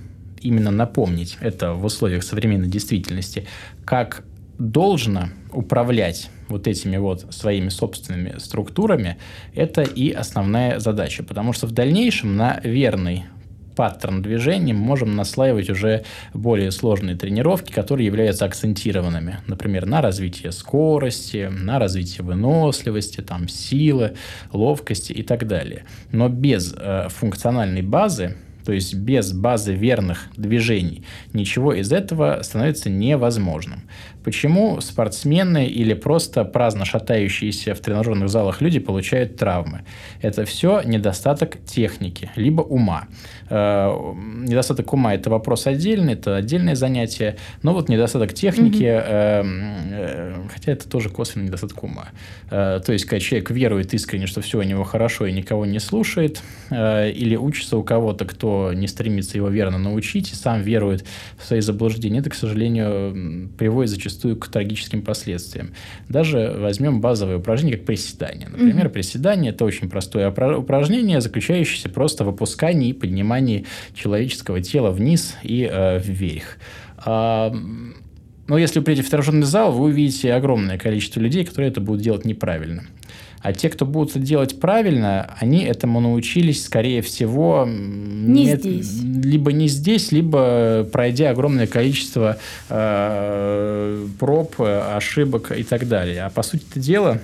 [0.41, 3.47] именно напомнить это в условиях современной действительности,
[3.85, 4.25] как
[4.59, 9.17] должно управлять вот этими вот своими собственными структурами,
[9.53, 11.23] это и основная задача.
[11.23, 13.25] Потому что в дальнейшем на верной
[13.75, 19.39] паттерн движения, мы можем наслаивать уже более сложные тренировки, которые являются акцентированными.
[19.47, 24.13] Например, на развитие скорости, на развитие выносливости, там, силы,
[24.51, 25.85] ловкости и так далее.
[26.11, 28.35] Но без э, функциональной базы
[28.65, 33.83] то есть без базы верных движений ничего из этого становится невозможным.
[34.23, 39.83] Почему спортсмены или просто праздно шатающиеся в тренажерных залах люди получают травмы?
[40.21, 43.07] Это все недостаток техники, либо ума.
[43.49, 50.51] Э, недостаток ума– это вопрос отдельный, это отдельное занятие, но вот недостаток техники, mm-hmm.
[50.53, 52.09] хотя это тоже косвенный недостаток ума.
[52.49, 56.41] То есть, когда человек верует искренне, что все у него хорошо и никого не слушает,
[56.71, 61.05] или учится у кого-то, кто не стремится его верно научить, и сам верует
[61.37, 65.73] в свои заблуждения, это, к сожалению, приводит зачастую зачастую к трагическим последствиям.
[66.09, 68.47] Даже возьмем базовые упражнения, как приседание.
[68.49, 68.89] Например, mm-hmm.
[68.89, 75.67] приседание– это очень простое упражнение, заключающееся просто в опускании и поднимании человеческого тела вниз и
[75.69, 76.57] э, вверх.
[76.97, 77.53] А,
[78.47, 82.01] но если вы придете в тренажерный зал, вы увидите огромное количество людей, которые это будут
[82.01, 82.83] делать неправильно.
[83.43, 89.01] А те, кто будут это делать правильно, они этому научились, скорее всего, не нет, здесь.
[89.01, 92.37] либо не здесь, либо пройдя огромное количество
[92.69, 96.23] э, проб, ошибок и так далее.
[96.23, 97.19] А по сути дела,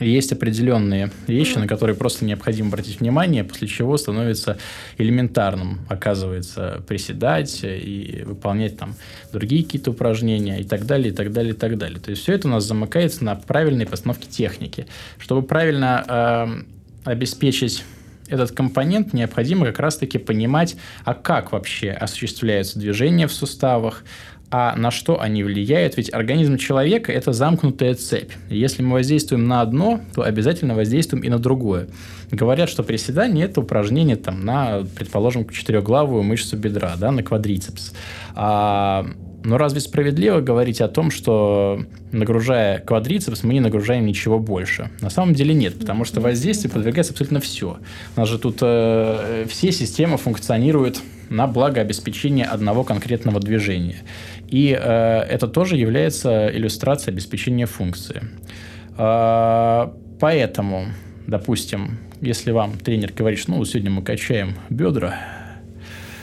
[0.00, 4.58] есть определенные вещи, на которые просто необходимо обратить внимание, после чего становится
[4.96, 8.94] элементарным, оказывается, приседать и выполнять там
[9.32, 12.00] другие какие-то упражнения и так далее, и так далее, и так далее.
[12.00, 14.86] То есть все это у нас замыкается на правильной постановке техники.
[15.18, 16.64] Чтобы правильно
[17.04, 17.84] э, обеспечить
[18.28, 24.04] этот компонент необходимо как раз-таки понимать, а как вообще осуществляются движения в суставах,
[24.50, 25.96] а на что они влияют?
[25.96, 28.32] Ведь организм человека– это замкнутая цепь.
[28.48, 31.88] Если мы воздействуем на одно, то обязательно воздействуем и на другое.
[32.30, 37.92] Говорят, что приседание– это упражнение там, на, предположим, четырехглавую мышцу бедра, да, на квадрицепс.
[38.34, 39.06] А,
[39.44, 41.80] но разве справедливо говорить о том, что
[42.10, 44.90] нагружая квадрицепс, мы не нагружаем ничего больше?
[45.00, 47.78] На самом деле нет, потому что воздействие подвергается абсолютно все.
[48.16, 54.02] У нас же тут э, все системы функционируют на благо обеспечения одного конкретного движения.
[54.48, 58.22] И э, это тоже является иллюстрацией обеспечения функции.
[58.96, 60.86] Э, поэтому,
[61.26, 65.20] допустим, если вам тренер говорит, что ну, сегодня мы качаем бедра,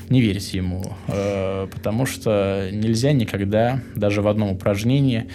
[0.10, 5.30] не верьте ему, э, потому что нельзя никогда даже в одном упражнении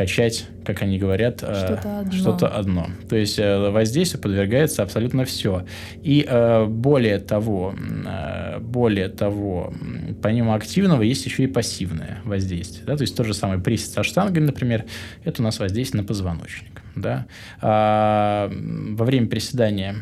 [0.00, 2.12] качать, как они говорят, э, что-то одно.
[2.12, 2.86] Что одно.
[3.10, 5.66] То есть э, воздействию подвергается абсолютно все.
[6.02, 7.74] И э, более того,
[8.62, 9.74] более того,
[10.22, 12.86] помимо активного есть еще и пассивное воздействие.
[12.86, 12.96] Да?
[12.96, 14.86] То есть тот же самый присед со штангой, например,
[15.24, 16.80] это у нас воздействие на позвоночник.
[16.96, 17.26] Да?
[17.60, 19.96] А во время приседания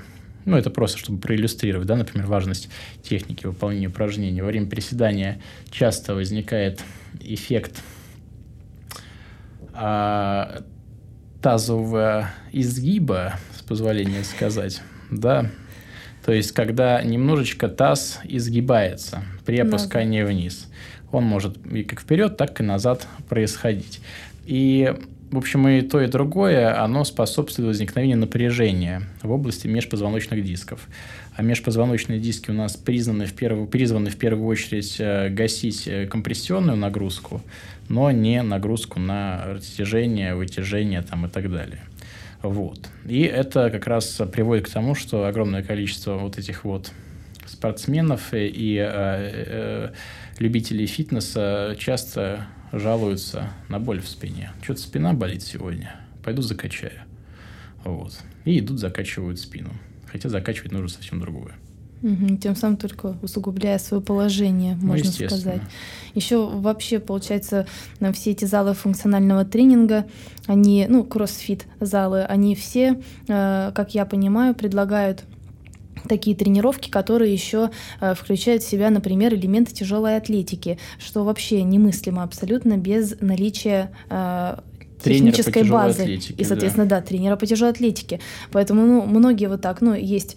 [0.44, 2.70] ну, это просто, чтобы проиллюстрировать, да, например, важность
[3.02, 4.42] техники выполнения упражнений.
[4.42, 5.40] Во время приседания
[5.72, 6.80] часто возникает
[7.20, 7.82] эффект
[9.80, 10.62] а,
[11.40, 15.50] тазового изгиба, с позволения сказать, да,
[16.24, 20.28] то есть когда немножечко таз изгибается при опускании да.
[20.28, 20.68] вниз.
[21.10, 24.00] Он может и как вперед, так и назад происходить.
[24.44, 24.94] И,
[25.30, 30.86] в общем, и то, и другое, оно способствует возникновению напряжения в области межпозвоночных дисков.
[31.34, 36.06] А межпозвоночные диски у нас признаны в первую, призваны в первую очередь э, гасить э,
[36.06, 37.42] компрессионную нагрузку,
[37.88, 41.80] но не нагрузку на растяжение, вытяжение там, и так далее.
[42.42, 42.88] Вот.
[43.04, 46.92] И это как раз приводит к тому, что огромное количество вот этих вот
[47.46, 49.92] спортсменов и, и э, э,
[50.38, 54.52] любителей фитнеса часто жалуются на боль в спине.
[54.62, 57.00] Что-то спина болит сегодня, пойду закачаю.
[57.84, 58.18] Вот.
[58.44, 59.70] И идут, закачивают спину.
[60.06, 61.54] Хотя закачивать нужно совсем другое.
[62.02, 65.62] Угу, тем самым только усугубляя свое положение, ну, можно сказать.
[66.14, 67.66] Еще вообще, получается,
[68.12, 70.06] все эти залы функционального тренинга,
[70.46, 75.24] они, ну, кроссфит залы, они все, э, как я понимаю, предлагают
[76.08, 77.70] такие тренировки, которые еще
[78.00, 84.58] э, включают в себя, например, элементы тяжелой атлетики, что вообще немыслимо абсолютно без наличия э,
[85.02, 86.02] технической базы.
[86.02, 87.00] Атлетике, и, соответственно, да.
[87.00, 88.20] да, тренера по тяжелой атлетике.
[88.50, 90.36] Поэтому, ну, многие вот так, ну, есть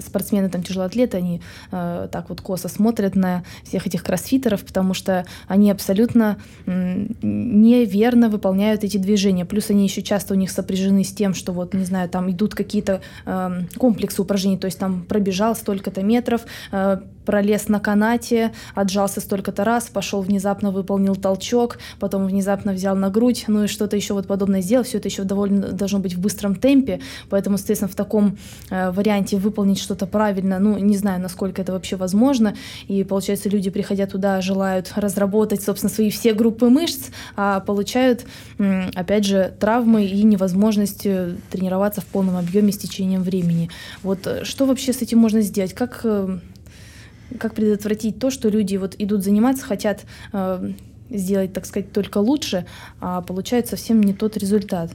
[0.00, 5.26] спортсмены, там, тяжелоатлеты, они э, так вот косо смотрят на всех этих кроссфитеров, потому что
[5.48, 9.44] они абсолютно э, неверно выполняют эти движения.
[9.44, 12.54] Плюс они еще часто у них сопряжены с тем, что вот, не знаю, там идут
[12.54, 19.20] какие-то э, комплексы упражнений, то есть там пробежал столько-то метров, э, пролез на канате, отжался
[19.20, 24.14] столько-то раз, пошел внезапно выполнил толчок, потом внезапно взял на грудь, ну и что-то еще
[24.14, 24.84] вот подобное сделал.
[24.84, 27.00] Все это еще довольно должно быть в быстром темпе,
[27.30, 28.38] поэтому, соответственно, в таком
[28.70, 32.54] э, варианте выполнить что-то правильно, ну, не знаю, насколько это вообще возможно.
[32.88, 38.24] И получается, люди, приходя туда, желают разработать, собственно, свои все группы мышц, а получают,
[38.94, 43.70] опять же, травмы и невозможность э, тренироваться в полном объеме с течением времени.
[44.02, 45.74] Вот э, что вообще с этим можно сделать?
[45.74, 46.38] Как э,
[47.38, 50.72] как предотвратить то, что люди вот идут заниматься, хотят э,
[51.10, 52.66] сделать, так сказать, только лучше,
[53.00, 54.90] а получают совсем не тот результат.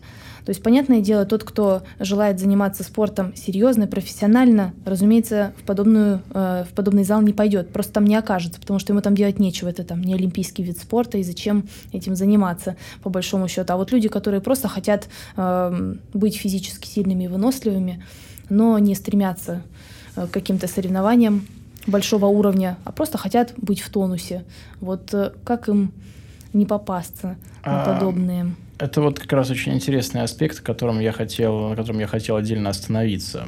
[0.45, 6.65] То есть, понятное дело, тот, кто желает заниматься спортом серьезно, профессионально, разумеется, в, подобную, э,
[6.69, 9.69] в подобный зал не пойдет, просто там не окажется, потому что ему там делать нечего,
[9.69, 13.73] это там не олимпийский вид спорта, и зачем этим заниматься, по большому счету.
[13.73, 18.03] А вот люди, которые просто хотят э, быть физически сильными и выносливыми,
[18.49, 19.61] но не стремятся
[20.15, 21.45] э, к каким-то соревнованиям,
[21.87, 24.45] большого уровня, а просто хотят быть в тонусе.
[24.79, 25.91] Вот э, как им
[26.53, 28.55] не попасться на а, подобные?
[28.79, 32.69] Это вот как раз очень интересный аспект, которым я хотел, на котором я хотел отдельно
[32.69, 33.45] остановиться.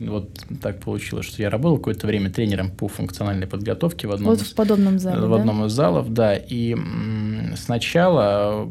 [0.00, 0.28] Вот
[0.60, 4.54] так получилось, что я работал какое-то время тренером по функциональной подготовке в одном, вот в
[4.54, 5.36] подобном зале, в да?
[5.36, 6.34] одном из залов, да.
[6.36, 6.76] И
[7.56, 8.70] сначала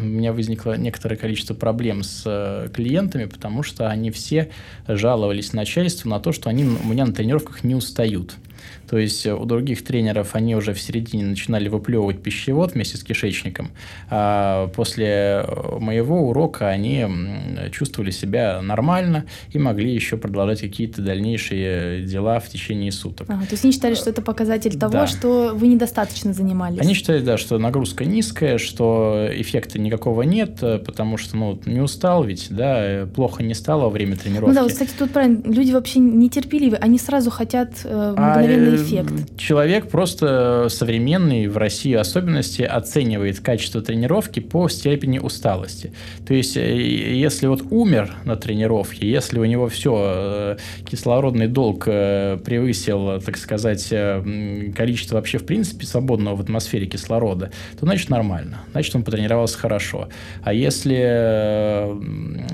[0.00, 4.50] у меня возникло некоторое количество проблем с э, клиентами, потому что они все
[4.86, 8.36] жаловались начальству на то, что они у меня на тренировках не устают.
[8.88, 13.02] То есть э, у других тренеров они уже в середине начинали выплевывать пищевод вместе с
[13.02, 13.70] кишечником,
[14.10, 17.06] а после э, моего урока они
[17.72, 23.28] чувствовали себя нормально и могли еще продолжать какие-то дальнейшие дела в течение суток.
[23.30, 25.06] Ага, то есть они считали, что это показатель того, да.
[25.06, 26.80] что вы недостаточно занимались?
[26.80, 31.80] Они считали, да, что нагрузка низкая, что эффекта никакого нет, э, потому что ну, не
[31.80, 34.48] устал ведь, да, плохо не стало во время тренировки.
[34.48, 38.14] Ну да, вот, кстати, тут правильно, люди вообще нетерпеливы, они сразу хотят э,
[38.48, 39.38] мгновенный а, эффект.
[39.38, 45.92] Человек просто современный в России особенности оценивает качество тренировки по степени усталости.
[46.26, 51.84] То есть, э, если вот умер на тренировке, если у него все, э, кислородный долг
[51.86, 53.88] э, превысил, так сказать,
[54.74, 60.08] количество вообще в принципе свободного в атмосфере кислорода, то значит нормально, значит он потренировался хорошо.
[60.42, 61.88] А если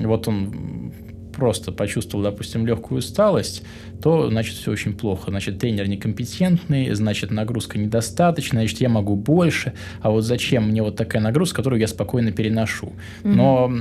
[0.05, 0.91] вот он
[1.35, 3.63] просто почувствовал, допустим, легкую усталость,
[4.01, 5.31] то, значит, все очень плохо.
[5.31, 10.95] Значит, тренер некомпетентный, значит, нагрузка недостаточная, значит, я могу больше, а вот зачем мне вот
[10.95, 12.93] такая нагрузка, которую я спокойно переношу.
[13.23, 13.71] Но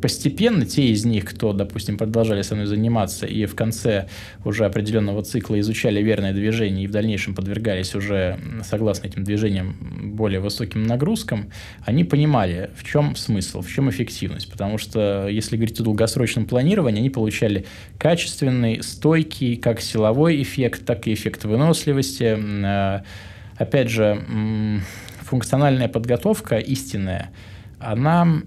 [0.00, 4.08] постепенно те из них, кто, допустим, продолжали со мной заниматься и в конце
[4.44, 9.76] уже определенного цикла изучали верное движение и в дальнейшем подвергались уже, согласно этим движениям,
[10.14, 11.50] более высоким нагрузкам,
[11.84, 14.50] они понимали, в чем смысл, в чем эффективность.
[14.50, 17.66] Потому что, если говорить о долгосрочном планировании, они получали
[17.98, 22.36] качественный, стойкий, как силовой эффект, так и эффект выносливости.
[22.38, 23.02] Э,
[23.56, 24.22] опять же,
[25.22, 27.30] функциональная подготовка истинная,
[27.78, 28.42] она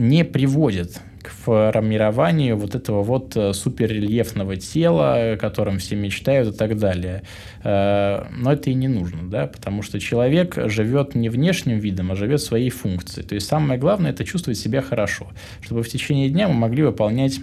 [0.00, 6.56] не приводит к формированию вот этого вот э, суперрельефного тела, о котором все мечтают и
[6.56, 7.22] так далее.
[7.62, 12.16] Э, но это и не нужно, да, потому что человек живет не внешним видом, а
[12.16, 13.26] живет своей функцией.
[13.26, 15.28] То есть самое главное– это чувствовать себя хорошо,
[15.60, 17.38] чтобы в течение дня мы могли выполнять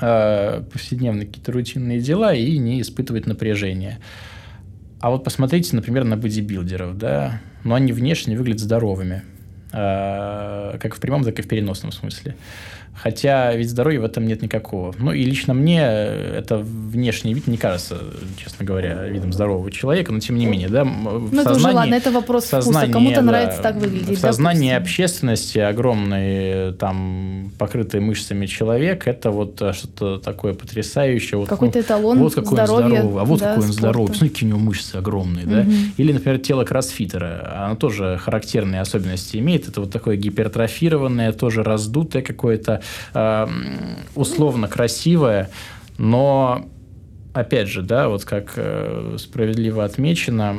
[0.00, 4.00] э, повседневные какие-то рутинные дела и не испытывать напряжение.
[4.98, 9.22] А вот посмотрите, например, на бодибилдеров, да, но они внешне выглядят здоровыми.
[9.72, 12.34] Э, как в прямом, так и в переносном смысле.
[12.94, 14.94] Хотя ведь здоровья в этом нет никакого.
[14.98, 17.98] Ну и лично мне это внешний вид не кажется,
[18.36, 22.10] честно говоря, видом здорового человека, но тем не менее, да, в ну, сознании, ладно, это
[22.10, 22.86] вопрос вкуса.
[22.92, 24.18] Кому-то да, нравится так выглядеть.
[24.18, 31.38] В сознании общественности огромный, там, покрытый мышцами человек, это вот что-то такое потрясающее.
[31.38, 34.08] Вот, Какой-то ну, эталон Вот какой здоровья, он здоровый, а вот да, какой он здоровый.
[34.08, 35.54] Посмотрите, какие у него мышцы огромные, угу.
[35.54, 35.66] да.
[35.96, 39.66] Или, например, тело кроссфитера, оно тоже характерные особенности имеет.
[39.66, 42.81] Это вот такое гипертрофированное, тоже раздутое какое-то
[43.14, 43.46] э,
[44.14, 45.50] условно красивое,
[45.98, 46.66] но
[47.32, 50.56] опять же, да, вот как э, справедливо отмечено,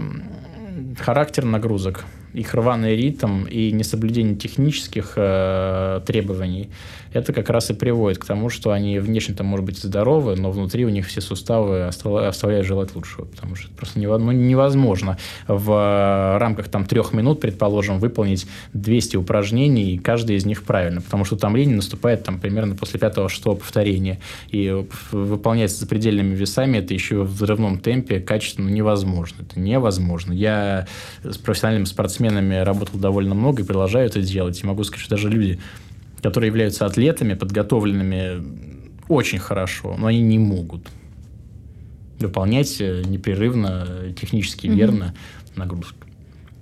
[0.99, 6.69] характер нагрузок, их рваный ритм и несоблюдение технических э, требований–
[7.13, 10.85] это как раз и приводит к тому, что они внешне-то, может быть, здоровы, но внутри
[10.85, 15.17] у них все суставы оставляют желать лучшего, потому что это просто ну, невозможно
[15.47, 21.01] в э, рамках там трех минут, предположим, выполнить 200 упражнений, и каждый из них правильно,
[21.01, 24.19] потому что там лень наступает там примерно после пятого-шестого повторения,
[24.49, 29.43] и выполнять с запредельными весами это еще в взрывном темпе качественно невозможно.
[29.47, 30.33] Это невозможно.
[30.33, 30.87] Я
[31.23, 31.85] с профессиональными
[32.23, 34.61] спортсменами работал довольно много и продолжаю это делать.
[34.61, 35.59] И могу сказать, что даже люди,
[36.21, 38.43] которые являются атлетами, подготовленными
[39.09, 40.87] очень хорошо, но они не могут
[42.19, 45.59] выполнять э, непрерывно, технически верно угу.
[45.59, 45.97] нагрузку.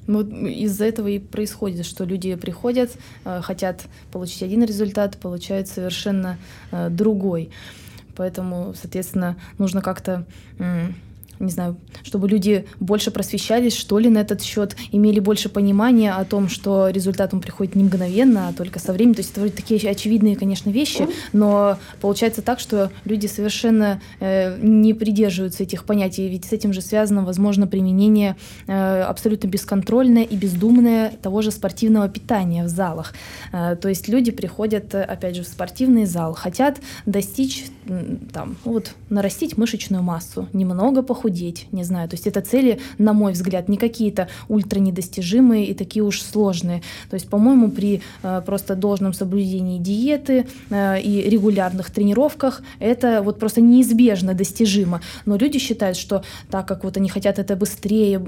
[0.07, 2.91] Вот из-за этого и происходит, что люди приходят,
[3.25, 6.37] э, хотят получить один результат, получают совершенно
[6.71, 7.51] э, другой.
[8.15, 10.25] Поэтому, соответственно, нужно как-то
[11.45, 16.25] не знаю, чтобы люди больше просвещались, что ли, на этот счет, имели больше понимания о
[16.25, 19.15] том, что результат он приходит не мгновенно, а только со временем.
[19.15, 24.57] То есть это вроде такие очевидные, конечно, вещи, но получается так, что люди совершенно э,
[24.61, 28.35] не придерживаются этих понятий, ведь с этим же связано, возможно, применение
[28.67, 33.13] э, абсолютно бесконтрольное и бездумное того же спортивного питания в залах.
[33.51, 37.65] Э, то есть люди приходят, опять же, в спортивный зал, хотят достичь,
[38.31, 42.09] там, вот, нарастить мышечную массу, немного похудеть, похудеть, не знаю.
[42.09, 46.81] То есть это цели, на мой взгляд, не какие-то ультра недостижимые и такие уж сложные.
[47.09, 53.39] То есть, по-моему, при э, просто должном соблюдении диеты э, и регулярных тренировках это вот
[53.39, 55.01] просто неизбежно достижимо.
[55.25, 58.19] Но люди считают, что так как вот они хотят это быстрее,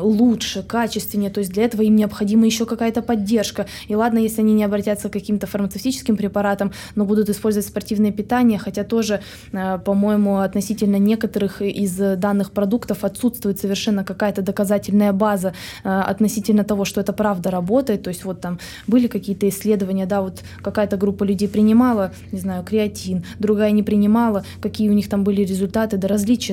[0.00, 3.66] лучше, качественнее, то есть для этого им необходима еще какая-то поддержка.
[3.88, 8.58] И ладно, если они не обратятся к каким-то фармацевтическим препаратам, но будут использовать спортивное питание,
[8.58, 9.20] хотя тоже,
[9.52, 15.54] э, по-моему, относительно некоторых из данных продуктов отсутствует совершенно какая-то доказательная база
[15.84, 18.02] э, относительно того, что это правда работает.
[18.02, 22.64] То есть вот там были какие-то исследования, да, вот какая-то группа людей принимала, не знаю,
[22.64, 26.52] креатин, другая не принимала, какие у них там были результаты, да различия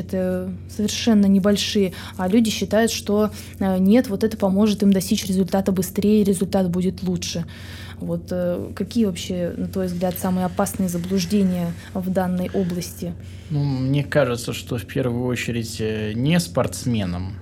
[0.69, 1.93] совершенно небольшие.
[2.17, 7.03] А люди считают, что э, нет, вот это поможет им достичь результата быстрее, результат будет
[7.03, 7.45] лучше.
[7.99, 13.13] Вот э, какие вообще, на твой взгляд, самые опасные заблуждения в данной области?
[13.49, 17.33] Ну, мне кажется, что в первую очередь э, не спортсменам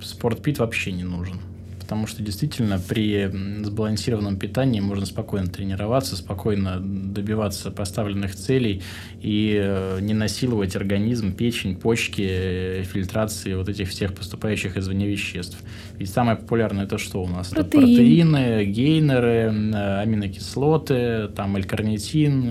[0.00, 1.40] спортпит вообще не нужен
[1.88, 3.30] потому что действительно при
[3.64, 8.82] сбалансированном питании можно спокойно тренироваться, спокойно добиваться поставленных целей
[9.22, 15.56] и э, не насиловать организм, печень, почки, э, фильтрации вот этих всех поступающих извне веществ.
[15.96, 17.48] Ведь самое популярное это что у нас?
[17.48, 17.66] Протеин.
[17.68, 22.50] Это протеины, гейнеры, э, аминокислоты, там элькарнитин,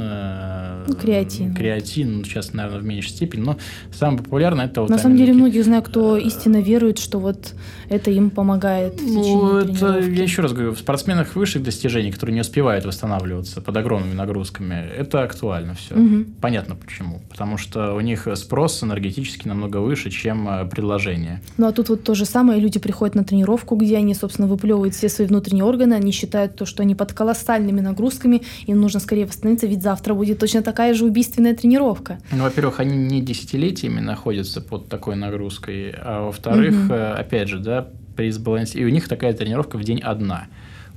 [0.88, 1.54] ну, креатин.
[1.54, 3.58] Креатин, ну, сейчас, наверное, в меньшей степени, но
[3.92, 7.54] самое популярное это вот На самом деле многие знаю, кто истинно верует, что вот
[7.88, 8.96] это им помогает.
[9.00, 13.62] Ну, ну, это, я еще раз говорю, в спортсменах высших достижений, которые не успевают восстанавливаться
[13.62, 15.96] под огромными нагрузками, это актуально все.
[15.96, 16.26] Угу.
[16.42, 17.22] Понятно почему.
[17.30, 21.42] Потому что у них спрос энергетически намного выше, чем э, предложение.
[21.58, 22.60] Ну, а тут вот то же самое.
[22.60, 26.66] Люди приходят на тренировку, где они, собственно, выплевывают все свои внутренние органы, они считают то,
[26.66, 31.06] что они под колоссальными нагрузками, им нужно скорее восстановиться, ведь завтра будет точно такая же
[31.06, 32.20] убийственная тренировка.
[32.32, 36.94] Ну, во-первых, они не десятилетиями находятся под такой нагрузкой, а во-вторых, угу.
[36.94, 38.80] опять же, да, при сбалансе...
[38.80, 40.48] И у них такая тренировка в день одна.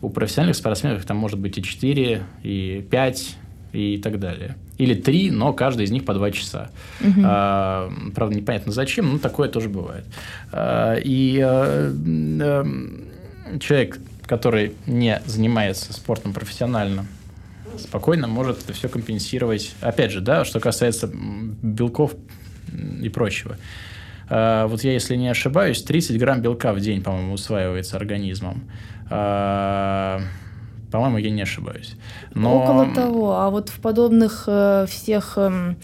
[0.03, 3.37] У профессиональных спортсменов там может быть и 4, и 5,
[3.73, 4.57] и так далее.
[4.79, 6.71] Или 3, но каждый из них по 2 часа.
[7.01, 7.21] Угу.
[7.23, 10.05] А, правда, непонятно зачем, но такое тоже бывает.
[10.51, 12.67] А, и а, а,
[13.61, 17.07] человек, который не занимается спортом профессионально,
[17.79, 19.75] спокойно может это все компенсировать.
[19.81, 22.15] Опять же, да, что касается белков
[23.03, 23.57] и прочего.
[24.31, 28.63] А, вот я, если не ошибаюсь, 30 грамм белка в день, по-моему, усваивается организмом.
[29.11, 30.21] А,
[30.91, 31.97] по-моему, я не ошибаюсь.
[32.35, 32.63] Но...
[32.63, 33.35] Около того.
[33.41, 35.77] А вот в подобных э, всех эм,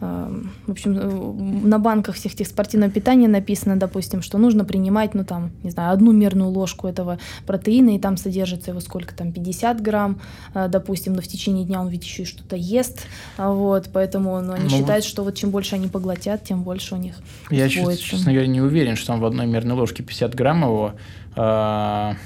[0.00, 5.24] в общем, э, на банках всех этих спортивного питания написано, допустим, что нужно принимать, ну
[5.24, 9.82] там, не знаю, одну мерную ложку этого протеина, и там содержится его сколько там, 50
[9.82, 10.20] грамм,
[10.54, 14.40] э, допустим, но в течение дня он ведь еще и что-то ест, а вот, поэтому
[14.40, 17.16] ну, они ну, считают, что вот чем больше они поглотят, тем больше у них
[17.50, 18.02] Я, усвоится.
[18.02, 20.94] честно говоря, не уверен, что там в одной мерной ложке 50 грамм его,
[21.36, 22.16] а,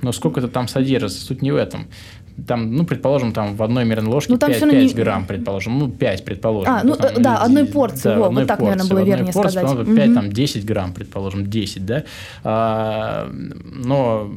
[0.00, 1.88] но сколько это там содержится, суть не в этом
[2.46, 4.88] там, ну, предположим, там в одной мерной ложке ну, там 5, 5 не...
[4.92, 6.72] грамм, предположим, ну, 5, предположим.
[6.72, 9.32] А, ну, там, да, одной порции, да, во, одной вот так, порции, наверное, было вернее
[9.32, 9.88] порции, сказать.
[9.88, 9.96] Угу.
[9.96, 12.04] 5, там, 10 грамм, предположим, 10, да,
[12.44, 14.30] а, но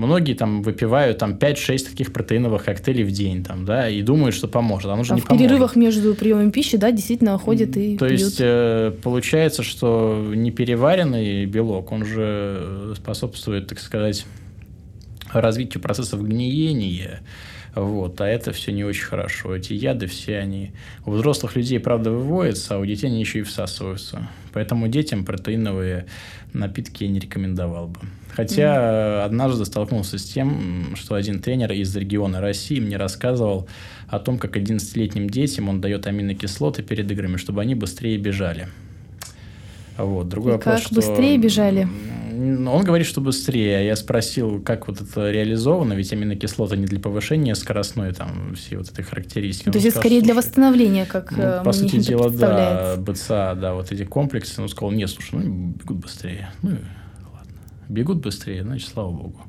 [0.00, 4.48] многие там выпивают там 5-6 таких протеиновых коктейлей в день, там, да, и думают, что
[4.48, 5.48] поможет, оно же там не в поможет.
[5.48, 8.20] перерывах между приемом пищи, да, действительно ходят и То пьют.
[8.20, 14.24] есть, э, получается, что непереваренный белок, он же способствует, так сказать,
[15.32, 17.20] развитию процессов гниения,
[17.74, 19.54] вот, а это все не очень хорошо.
[19.54, 20.72] Эти яды все они
[21.06, 24.28] у взрослых людей, правда, выводятся, а у детей они еще и всасываются.
[24.52, 26.06] Поэтому детям протеиновые
[26.52, 28.00] напитки я не рекомендовал бы.
[28.32, 29.24] Хотя mm-hmm.
[29.24, 33.68] однажды столкнулся с тем, что один тренер из региона России мне рассказывал
[34.08, 38.68] о том, как 11-летним детям он дает аминокислоты перед играми, чтобы они быстрее бежали.
[39.96, 40.28] Вот.
[40.28, 40.94] Другой И вопрос, как что...
[40.94, 41.88] быстрее бежали?
[42.40, 43.84] Он говорит, что быстрее.
[43.86, 48.88] Я спросил, как вот это реализовано, ведь аминокислоты не для повышения скоростной, там, все вот
[48.88, 49.70] этой характеристики.
[49.70, 53.74] То есть, сказал, скорее для восстановления, как ну, э, По сути дела, да, БЦА, да,
[53.74, 54.62] вот эти комплексы.
[54.62, 56.50] Он сказал, нет, слушай, ну, бегут быстрее.
[56.62, 57.52] Ну, ладно.
[57.88, 59.40] Бегут быстрее, значит, слава богу.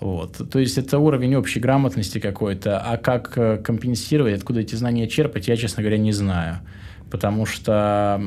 [0.00, 0.40] Вот.
[0.50, 5.46] То есть это уровень общей грамотности какой-то, а как э, компенсировать, откуда эти знания черпать,
[5.46, 6.60] я, честно говоря, не знаю.
[7.10, 8.20] Потому что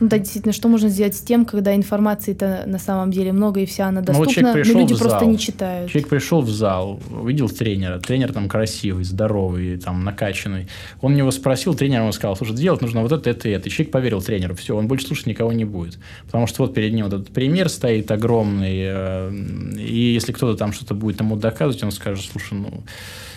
[0.00, 3.66] ну да, действительно, что можно сделать с тем, когда информации-то на самом деле много и
[3.66, 5.90] вся она доступна, ну, вот но люди просто не читают.
[5.90, 10.68] Человек пришел в зал, увидел тренера, тренер там красивый, здоровый, там накачанный.
[11.02, 13.68] Он него спросил, тренер ему сказал, слушай, делать нужно вот это, это и это.
[13.68, 15.98] И человек поверил тренеру, все, он больше слушать никого не будет.
[16.24, 19.32] Потому что вот перед ним вот этот пример стоит огромный, э,
[19.78, 22.84] и если кто-то там что-то будет ему доказывать, он скажет, слушай, ну,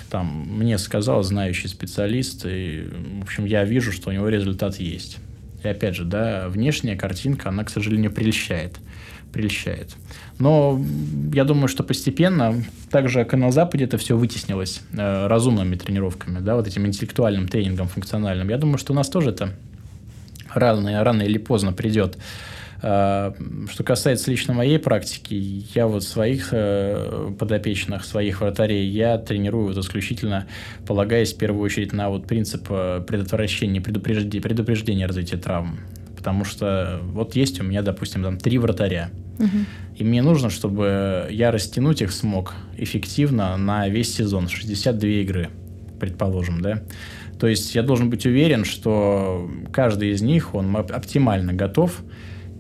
[0.09, 2.88] там, мне сказал знающий специалист, и,
[3.20, 5.18] в общем, я вижу, что у него результат есть.
[5.64, 8.78] И опять же, да, внешняя картинка, она, к сожалению, прельщает.
[9.32, 9.95] Прельщает.
[10.39, 10.80] Но
[11.34, 15.76] я думаю, что постепенно, так же, как и на Западе, это все вытеснилось э, разумными
[15.76, 18.49] тренировками, да, вот этим интеллектуальным тренингом функциональным.
[18.49, 19.53] Я думаю, что у нас тоже это
[20.53, 22.18] рано, рано или поздно придет.
[22.86, 23.34] А,
[23.72, 29.78] что касается лично моей практики, я вот своих э, подопечных, своих вратарей, я тренирую вот
[29.78, 30.48] исключительно,
[30.86, 35.80] полагаясь в первую очередь на вот принцип э, предотвращения, предупреждения, предупреждения развития травм.
[36.18, 39.12] Потому что вот есть у меня, допустим, там три вратаря.
[39.40, 39.58] Угу.
[39.96, 45.50] И мне нужно, чтобы я растянуть их смог эффективно на весь сезон, 62 игры,
[46.02, 46.84] предположим, да.
[47.40, 52.04] То есть я должен быть уверен, что каждый из них, он оптимально готов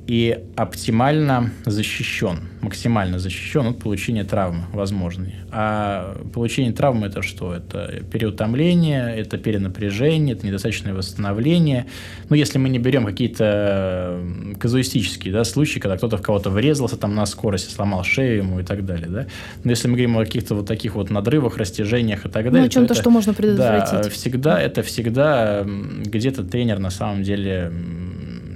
[0.07, 5.35] и оптимально защищен, максимально защищен от получения травмы возможной.
[5.49, 7.53] А получение травмы это что?
[7.53, 11.85] Это переутомление, это перенапряжение, это недостаточное восстановление.
[12.29, 14.19] Ну, если мы не берем какие-то
[14.59, 18.63] казуистические да, случаи, когда кто-то в кого-то врезался там на скорости, сломал шею ему и
[18.63, 19.07] так далее.
[19.07, 19.27] Да?
[19.63, 22.61] Но если мы говорим о каких-то вот таких вот надрывах, растяжениях и так далее.
[22.61, 24.03] Ну, о чем-то, что можно предотвратить.
[24.03, 27.71] Да, всегда, это всегда где-то тренер на самом деле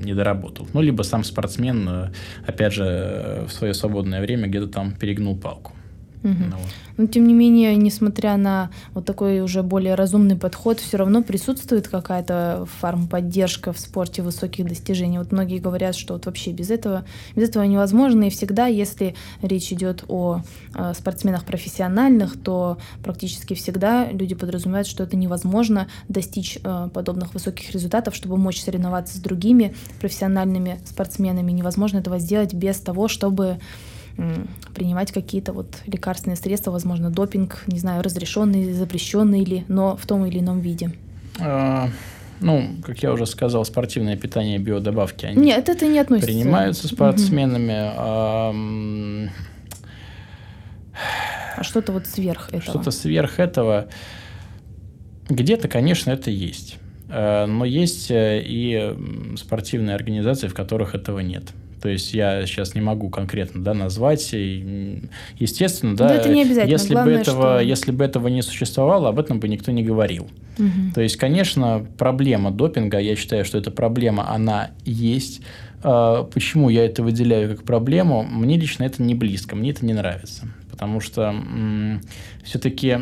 [0.07, 0.67] не доработал.
[0.73, 2.11] Ну, либо сам спортсмен, э,
[2.47, 5.73] опять же, э, в свое свободное время где-то там перегнул палку.
[6.23, 6.33] Угу.
[6.49, 6.67] Ну, вот.
[6.97, 11.87] Но тем не менее, несмотря на вот такой уже более разумный подход, все равно присутствует
[11.87, 15.19] какая-то фармподдержка в спорте высоких достижений.
[15.19, 17.05] Вот многие говорят, что вот вообще без этого,
[17.35, 18.23] без этого невозможно.
[18.23, 20.41] И всегда, если речь идет о
[20.73, 27.71] э, спортсменах профессиональных, то практически всегда люди подразумевают, что это невозможно достичь э, подобных высоких
[27.71, 31.51] результатов, чтобы мочь соревноваться с другими профессиональными спортсменами.
[31.51, 33.59] Невозможно этого сделать без того, чтобы
[34.73, 40.25] принимать какие-то вот лекарственные средства, возможно, допинг, не знаю, разрешенный, запрещенный или, но в том
[40.25, 40.91] или ином виде?
[41.39, 41.89] А,
[42.39, 46.31] ну, как я уже сказал, спортивное питание, биодобавки, они Нет, это не относится.
[46.31, 47.89] принимаются спортсменами.
[47.89, 47.95] Угу.
[47.97, 48.53] А,
[51.57, 52.61] а что-то вот сверх этого?
[52.61, 53.87] Что-то сверх этого.
[55.29, 56.77] Где-то, конечно, это есть.
[57.09, 58.95] А, но есть э, и
[59.37, 61.43] спортивные организации, в которых этого нет.
[61.81, 64.29] То есть я сейчас не могу конкретно да, назвать.
[64.33, 65.03] И,
[65.37, 66.71] естественно, да, это не обязательно.
[66.71, 67.59] Если, Главное, бы этого, что...
[67.59, 70.27] если бы этого не существовало, об этом бы никто не говорил.
[70.57, 70.93] Угу.
[70.95, 75.41] То есть, конечно, проблема допинга, я считаю, что эта проблема, она есть.
[75.83, 78.23] А, почему я это выделяю как проблему?
[78.23, 80.47] Мне лично это не близко, мне это не нравится.
[80.71, 81.35] Потому что
[82.43, 82.97] все-таки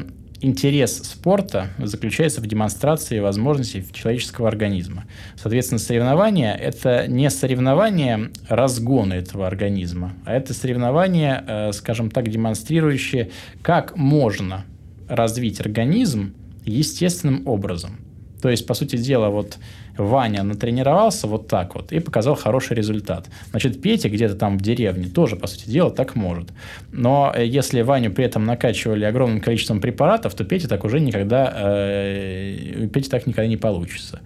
[0.46, 5.06] интерес спорта заключается в демонстрации возможностей человеческого организма.
[5.36, 13.32] Соответственно, соревнования– это не соревнование разгона этого организма, а это соревнование, э, скажем так, демонстрирующее,
[13.64, 14.66] как можно
[15.10, 18.00] развить организм естественным образом.
[18.42, 19.58] То есть, по сути дела, вот
[19.98, 23.28] Ваня натренировался вот так вот и показал хороший результат.
[23.52, 26.50] Значит, Петя где-то там в деревне тоже, по сути дела, так может.
[26.92, 31.52] Но э, если Ваню при этом накачивали огромным количеством препаратов, то Петя так уже никогда,
[31.56, 34.20] э, Петя так никогда не получится.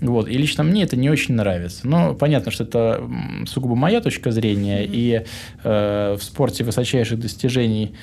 [0.00, 0.28] Вот.
[0.28, 1.86] И лично мне это не очень нравится.
[1.86, 3.08] Но понятно, что это
[3.46, 4.82] сугубо моя точка зрения.
[4.82, 4.90] Mm-hmm.
[4.92, 5.24] И
[5.62, 7.94] э, в спорте высочайших достижений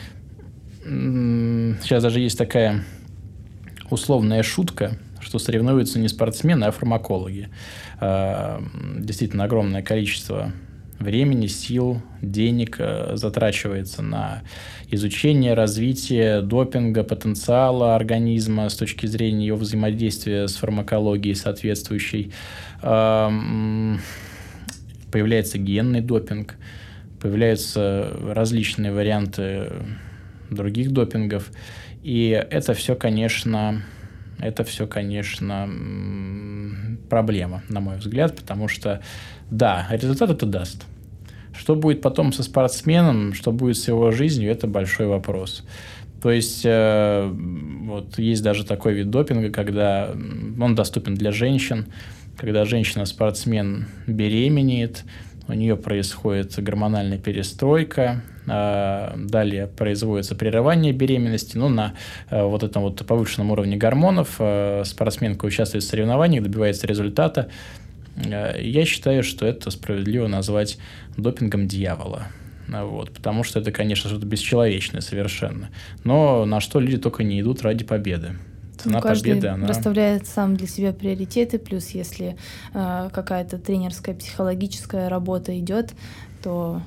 [0.84, 2.84] сейчас даже есть такая
[3.92, 7.50] условная шутка– что соревнуются не спортсмены, а фармакологи.
[8.00, 8.64] А,
[8.98, 10.54] действительно, огромное количество
[11.02, 14.44] времени, сил, денег э, затрачивается на
[14.90, 22.32] изучение, развитие допинга, потенциала организма с точки зрения его взаимодействия с фармакологией соответствующей.
[22.82, 24.00] Появляется
[25.58, 26.56] генный допинг,
[27.20, 29.74] появляются различные варианты
[30.50, 31.52] других допингов.
[32.04, 33.84] И это все, конечно,
[34.42, 35.70] это все, конечно,
[37.10, 39.02] проблема, на мой взгляд, потому что,
[39.50, 40.86] да, результат это даст.
[41.54, 45.64] Что будет потом со спортсменом, что будет с его жизнью, это большой вопрос.
[46.22, 51.88] То есть э, вот есть даже такой вид допинга, когда он доступен для женщин,
[52.38, 55.04] когда женщина-спортсмен беременеет,
[55.48, 61.94] у нее происходит гормональная перестройка, далее производится прерывание беременности, ну, на
[62.30, 67.50] э, вот этом вот повышенном уровне гормонов э, спортсменка участвует в соревнованиях, добивается результата.
[68.16, 70.78] Э, я считаю, что это справедливо назвать
[71.18, 72.24] допингом дьявола.
[72.68, 75.70] Вот, потому что это, конечно, что-то бесчеловечное совершенно.
[76.04, 78.38] Но на что люди только не идут ради победы.
[78.78, 79.68] Цена ну, каждый победы, она...
[79.68, 82.38] расставляет сам для себя приоритеты, плюс если
[82.74, 85.94] э, какая-то тренерская, психологическая работа идет,
[86.42, 86.82] то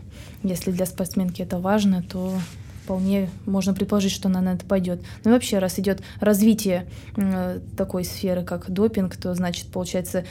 [0.44, 2.38] если для спортсменки это важно, то
[2.84, 5.00] вполне можно предположить, что она на это пойдет.
[5.24, 6.86] Ну и вообще, раз идет развитие
[7.16, 10.24] э, такой сферы, как допинг, то значит, получается,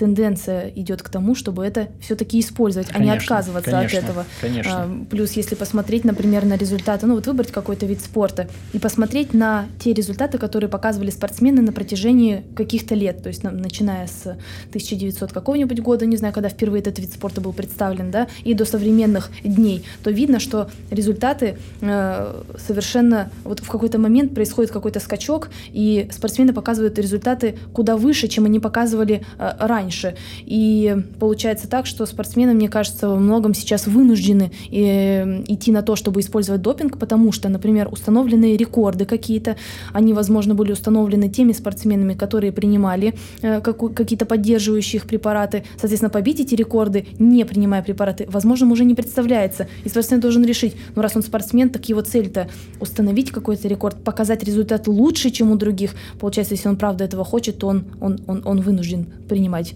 [0.00, 4.24] тенденция идет к тому, чтобы это все-таки использовать, конечно, а не отказываться конечно, от этого.
[4.40, 4.72] Конечно.
[4.74, 9.34] А, плюс, если посмотреть, например, на результаты, ну вот выбрать какой-то вид спорта и посмотреть
[9.34, 14.22] на те результаты, которые показывали спортсмены на протяжении каких-то лет, то есть начиная с
[14.70, 18.64] 1900 какого-нибудь года, не знаю, когда впервые этот вид спорта был представлен, да, и до
[18.64, 25.50] современных дней, то видно, что результаты э, совершенно вот в какой-то момент происходит какой-то скачок,
[25.72, 30.14] и спортсмены показывают результаты куда выше, чем они показывали э, раньше раньше.
[30.46, 35.96] И получается так, что спортсмены, мне кажется, во многом сейчас вынуждены э, идти на то,
[35.96, 39.56] чтобы использовать допинг, потому что, например, установленные рекорды какие-то,
[39.92, 45.64] они, возможно, были установлены теми спортсменами, которые принимали э, какие-то поддерживающие их препараты.
[45.76, 49.66] Соответственно, побить эти рекорды, не принимая препараты, возможно, уже не представляется.
[49.84, 52.48] И спортсмен должен решить, ну раз он спортсмен, так его цель-то
[52.80, 55.94] установить какой-то рекорд, показать результат лучше, чем у других.
[56.20, 59.69] Получается, если он правда этого хочет, то он, он, он, он вынужден принимать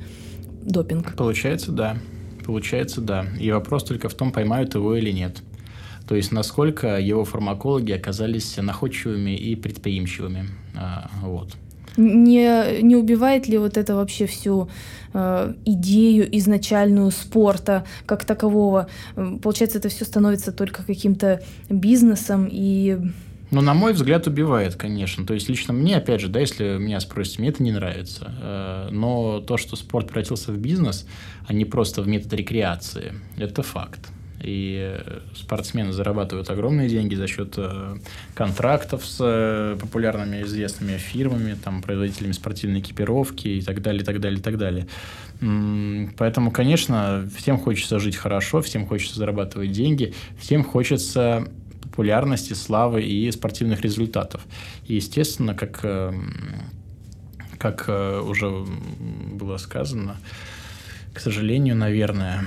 [0.62, 1.16] допинг.
[1.16, 1.96] Получается, да.
[2.44, 3.26] Получается, да.
[3.40, 5.42] И вопрос только в том, поймают его или нет.
[6.06, 10.48] То есть, насколько его фармакологи оказались находчивыми и предприимчивыми.
[10.76, 11.56] А, вот.
[11.96, 14.68] Не, не убивает ли вот это вообще всю
[15.12, 18.88] э, идею изначальную спорта как такового?
[19.42, 21.40] Получается, это все становится только каким-то
[21.70, 22.98] бизнесом и
[23.50, 25.26] ну, на мой взгляд, убивает, конечно.
[25.26, 28.32] То есть, лично мне, опять же, да, если меня спросите, мне это не нравится.
[28.40, 31.06] Э, но то, что спорт превратился в бизнес,
[31.46, 34.10] а не просто в метод рекреации, это факт.
[34.42, 35.00] И
[35.34, 37.96] спортсмены зарабатывают огромные деньги за счет э,
[38.34, 44.38] контрактов с популярными известными фирмами, там, производителями спортивной экипировки и так далее, и так далее,
[44.38, 44.86] и так далее.
[46.18, 51.48] Поэтому, конечно, всем хочется жить хорошо, всем хочется зарабатывать деньги, всем хочется
[51.94, 54.40] популярности, славы и спортивных результатов.
[54.88, 56.12] И, естественно, как, э,
[57.56, 60.16] как э, уже было сказано,
[61.12, 62.46] к сожалению, наверное,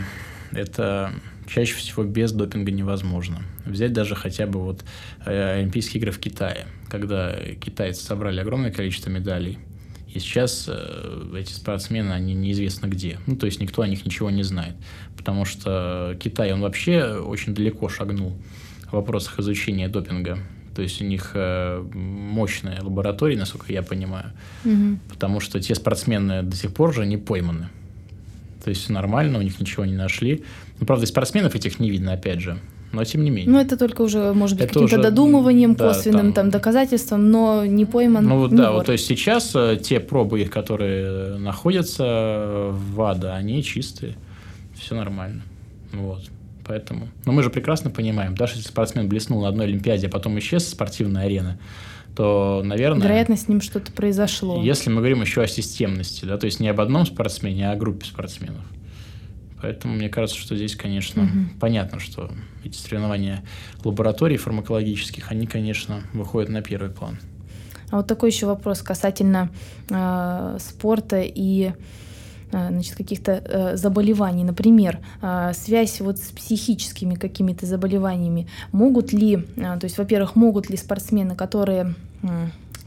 [0.51, 1.13] это
[1.47, 3.41] чаще всего без допинга невозможно.
[3.65, 4.83] Взять даже хотя бы вот
[5.25, 9.59] э, Олимпийские игры в Китае, когда китайцы собрали огромное количество медалей,
[10.13, 10.69] и сейчас
[11.37, 13.19] эти спортсмены, они неизвестно где.
[13.27, 14.75] Ну, то есть никто о них ничего не знает.
[15.15, 18.35] Потому что Китай, он вообще очень далеко шагнул
[18.89, 20.39] в вопросах изучения допинга.
[20.75, 24.31] То есть у них э, мощная лаборатория, насколько я понимаю.
[24.63, 24.99] Угу.
[25.09, 27.69] Потому что те спортсмены до сих пор же не пойманы.
[28.63, 30.43] То есть нормально, у них ничего не нашли.
[30.79, 32.59] Ну, правда, и спортсменов этих не видно, опять же.
[32.91, 33.51] Но тем не менее.
[33.51, 37.85] Ну, это только уже, может быть, каким-то додумыванием, да, косвенным там, там доказательством, но не
[37.85, 38.25] пойман.
[38.25, 38.77] Ну вот да, вор.
[38.77, 44.15] вот то есть сейчас э, те пробы их, которые находятся в ВАДА, они чистые.
[44.79, 45.41] Все нормально.
[45.91, 46.21] Вот.
[46.67, 47.07] Поэтому.
[47.25, 50.65] Но мы же прекрасно понимаем, даже если спортсмен блеснул на одной Олимпиаде, а потом исчез
[50.65, 51.59] с спортивной арены,
[52.15, 53.03] то, наверное...
[53.03, 54.61] Вероятно, с ним что-то произошло.
[54.61, 57.75] Если мы говорим еще о системности, да, то есть не об одном спортсмене, а о
[57.75, 58.63] группе спортсменов.
[59.61, 61.31] Поэтому мне кажется, что здесь, конечно, угу.
[61.59, 62.31] понятно, что
[62.63, 63.43] эти соревнования
[63.83, 67.17] лабораторий фармакологических, они, конечно, выходят на первый план.
[67.89, 69.49] А вот такой еще вопрос касательно
[69.89, 71.71] э, спорта и
[72.51, 79.83] значит, каких-то э, заболеваний, например, э, связь вот с психическими какими-то заболеваниями, могут ли, то
[79.83, 81.95] есть, во-первых, могут ли спортсмены, которые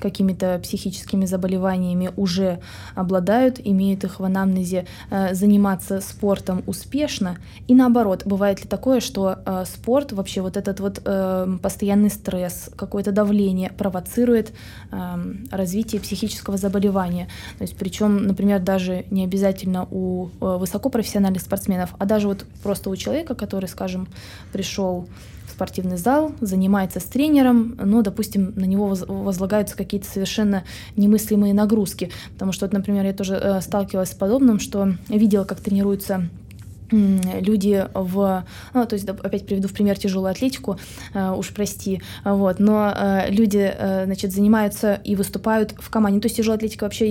[0.00, 2.60] какими-то психическими заболеваниями уже
[2.94, 7.36] обладают, имеют их в анамнезе, э, заниматься спортом успешно.
[7.68, 12.70] И наоборот, бывает ли такое, что э, спорт, вообще вот этот вот э, постоянный стресс,
[12.76, 14.52] какое-то давление провоцирует
[15.50, 17.28] развитие психического заболевания.
[17.58, 22.96] То есть причем, например, даже не обязательно у высокопрофессиональных спортсменов, а даже вот просто у
[22.96, 24.08] человека, который, скажем,
[24.52, 25.06] пришел
[25.60, 30.64] спортивный зал, занимается с тренером, но, допустим, на него возлагаются какие-то совершенно
[30.96, 32.10] немыслимые нагрузки.
[32.32, 36.30] Потому что, вот, например, я тоже э, сталкивалась с подобным, что видела, как тренируются
[36.90, 40.78] люди в, ну, то есть опять приведу в пример тяжелую атлетику,
[41.14, 46.26] э, уж прости, вот, но э, люди, э, значит, занимаются и выступают в команде, то
[46.26, 47.10] есть тяжелая атлетика вообще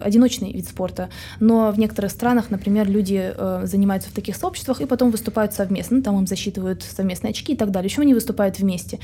[0.00, 1.08] одиночный вид спорта,
[1.40, 3.34] но в некоторых странах, например, люди
[3.64, 7.56] занимаются в таких сообществах и потом выступают совместно, ну, там им засчитывают совместные очки и
[7.56, 8.98] так далее, еще они выступают вместе,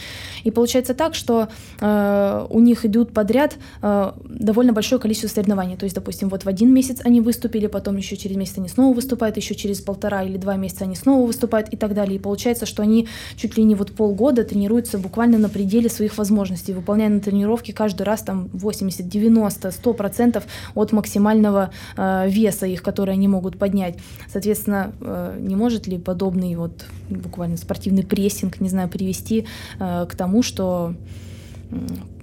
[0.45, 1.49] и получается так, что
[1.81, 7.01] у них идут подряд довольно большое количество соревнований, то есть, допустим, вот в один месяц
[7.05, 10.57] они выступили, потом еще через месяц они снова выступают, еще через через полтора или два
[10.57, 12.17] месяца они снова выступают и так далее.
[12.17, 16.75] И получается, что они чуть ли не вот полгода тренируются буквально на пределе своих возможностей,
[16.75, 22.83] выполняя на тренировке каждый раз там 80, 90, 100 процентов от максимального э, веса их,
[22.83, 23.97] который они могут поднять.
[24.29, 29.47] Соответственно, э, не может ли подобный вот буквально спортивный прессинг, не знаю, привести
[29.79, 30.95] э, к тому, что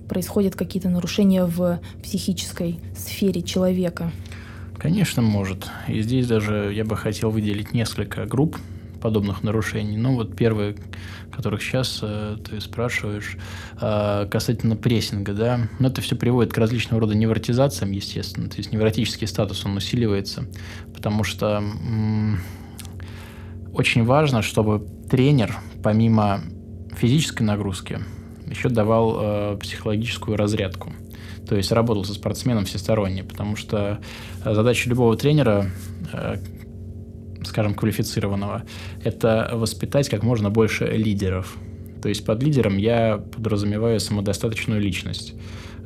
[0.09, 4.11] происходят какие-то нарушения в психической сфере человека?
[4.77, 5.69] Конечно, может.
[5.87, 8.57] И здесь даже я бы хотел выделить несколько групп
[9.01, 9.97] подобных нарушений.
[9.97, 10.75] Ну, вот первые,
[11.31, 13.37] которых сейчас э, ты спрашиваешь,
[13.79, 18.57] э, касательно прессинга, да, но ну, это все приводит к различного рода невротизациям, естественно, то
[18.57, 20.47] есть невротический статус, он усиливается,
[20.93, 22.39] потому что м-
[23.73, 26.41] очень важно, чтобы тренер, помимо
[26.97, 27.99] физической нагрузки,
[28.47, 30.93] еще давал э, психологическую разрядку–
[31.47, 33.99] то есть работал со спортсменом всесторонне, потому что
[34.43, 35.69] э, задача любого тренера,
[36.11, 36.37] э,
[37.43, 38.63] скажем, квалифицированного,
[39.03, 41.55] это воспитать как можно больше лидеров.
[42.01, 45.33] То есть под лидером я подразумеваю самодостаточную личность.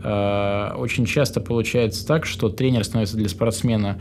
[0.03, 3.99] Э, очень часто получается так, что тренер становится для спортсмена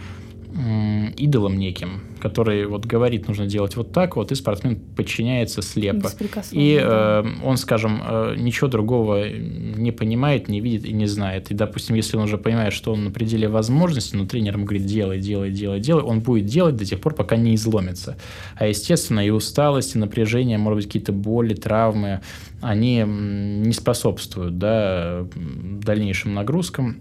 [1.16, 6.10] идолом неким, который вот говорит, нужно делать вот так вот, и спортсмен подчиняется слепо.
[6.50, 11.50] И э, он, скажем, э, ничего другого не понимает, не видит и не знает.
[11.50, 14.86] И, допустим, если он уже понимает, что он на пределе возможностей, но тренер ему говорит,
[14.86, 18.16] делай, делай, делай, делай, он будет делать до тех пор, пока не изломится.
[18.56, 22.20] А, естественно, и усталость, и напряжение, может быть, какие-то боли, травмы,
[22.60, 26.96] они не способствуют да, дальнейшим нагрузкам.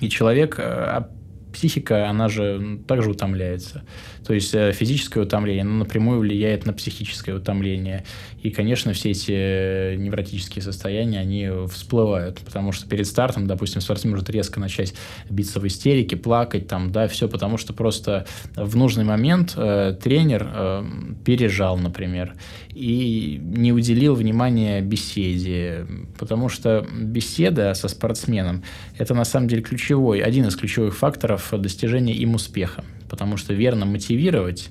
[0.00, 1.04] И человек э,
[1.52, 3.82] психика, она же также утомляется.
[4.24, 8.04] То есть э, физическое утомление оно напрямую влияет на психическое утомление.
[8.42, 14.12] И, конечно, все эти э, невротические состояния, они всплывают, потому что перед стартом, допустим, спортсмен
[14.12, 14.94] может резко начать
[15.28, 20.48] биться в истерике, плакать, там, да, все потому что просто в нужный момент э, тренер
[20.52, 20.84] э,
[21.24, 22.34] пережал, например,
[22.74, 25.86] и не уделил внимания беседе,
[26.18, 28.62] потому что беседа со спортсменом–
[28.98, 33.84] это на самом деле ключевой, один из ключевых факторов достижения им успеха потому что верно
[33.84, 34.70] мотивировать,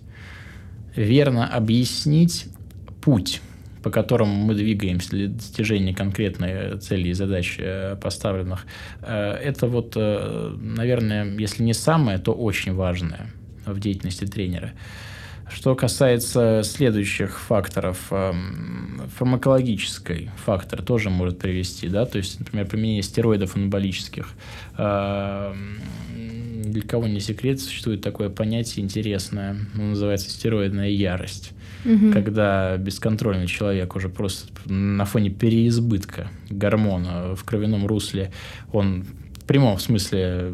[0.96, 2.48] верно объяснить
[3.00, 3.40] путь,
[3.84, 8.66] по которому мы двигаемся для достижения конкретной цели и задач э, поставленных,
[9.04, 13.32] э, это вот, э, наверное, если не самое, то очень важное
[13.68, 14.72] в деятельности тренера.
[15.54, 18.12] Что касается следующих факторов,
[19.18, 24.30] фармакологический фактор тоже может привести, да, то есть, например, применение стероидов анаболических,
[24.78, 25.54] для
[26.88, 31.52] кого не секрет, существует такое понятие интересное, оно называется стероидная ярость.
[31.84, 32.12] Угу.
[32.14, 38.32] Когда бесконтрольный человек уже просто на фоне переизбытка гормона в кровяном русле,
[38.72, 39.06] он
[39.52, 40.54] прямом смысле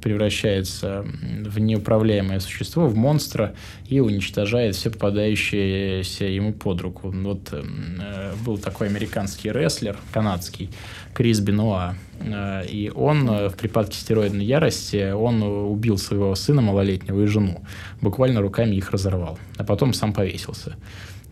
[0.00, 1.04] превращается
[1.44, 3.56] в неуправляемое существо, в монстра
[3.88, 7.10] и уничтожает все попадающееся ему под руку.
[7.10, 10.70] Вот э, был такой американский рестлер, канадский,
[11.12, 17.24] Крис Бенуа, э, и он э, в припадке стероидной ярости, он убил своего сына малолетнего
[17.24, 17.64] и жену,
[18.00, 20.76] буквально руками их разорвал, а потом сам повесился.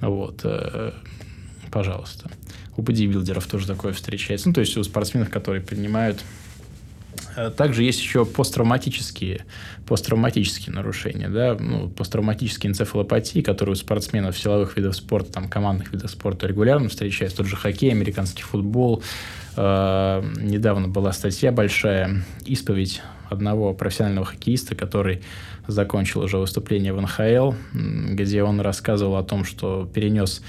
[0.00, 0.90] Вот, э,
[1.70, 2.28] пожалуйста.
[2.76, 4.48] У бодибилдеров тоже такое встречается.
[4.48, 6.24] Ну, то есть у спортсменов, которые принимают
[7.56, 9.44] также есть еще посттравматические,
[9.86, 16.10] посттравматические нарушения, да, ну, посттравматические энцефалопатии, которые у спортсменов силовых видов спорта, там, командных видов
[16.10, 17.38] спорта регулярно встречаются.
[17.38, 19.02] Тот же хоккей, американский футбол.
[19.56, 25.22] Э, недавно была статья большая, исповедь одного профессионального хоккеиста, который
[25.66, 27.54] закончил уже выступление в НХЛ,
[28.12, 30.42] где он рассказывал о том, что перенес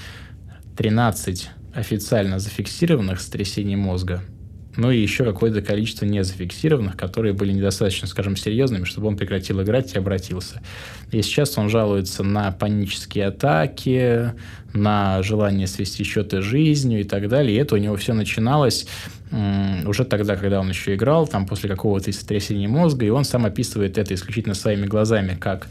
[0.76, 4.22] 13 официально зафиксированных сотрясений мозга
[4.76, 9.94] ну и еще какое-то количество незафиксированных, которые были недостаточно, скажем, серьезными, чтобы он прекратил играть
[9.94, 10.62] и обратился.
[11.10, 14.32] И сейчас он жалуется на панические атаки,
[14.72, 17.56] на желание свести счеты жизнью и так далее.
[17.56, 18.86] И это у него все начиналось
[19.84, 23.98] уже тогда, когда он еще играл, там после какого-то сотрясения мозга, и он сам описывает
[23.98, 25.66] это исключительно своими глазами, как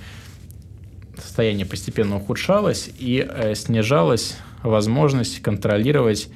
[1.17, 6.27] состояние постепенно ухудшалось и э, снижалась возможность контролировать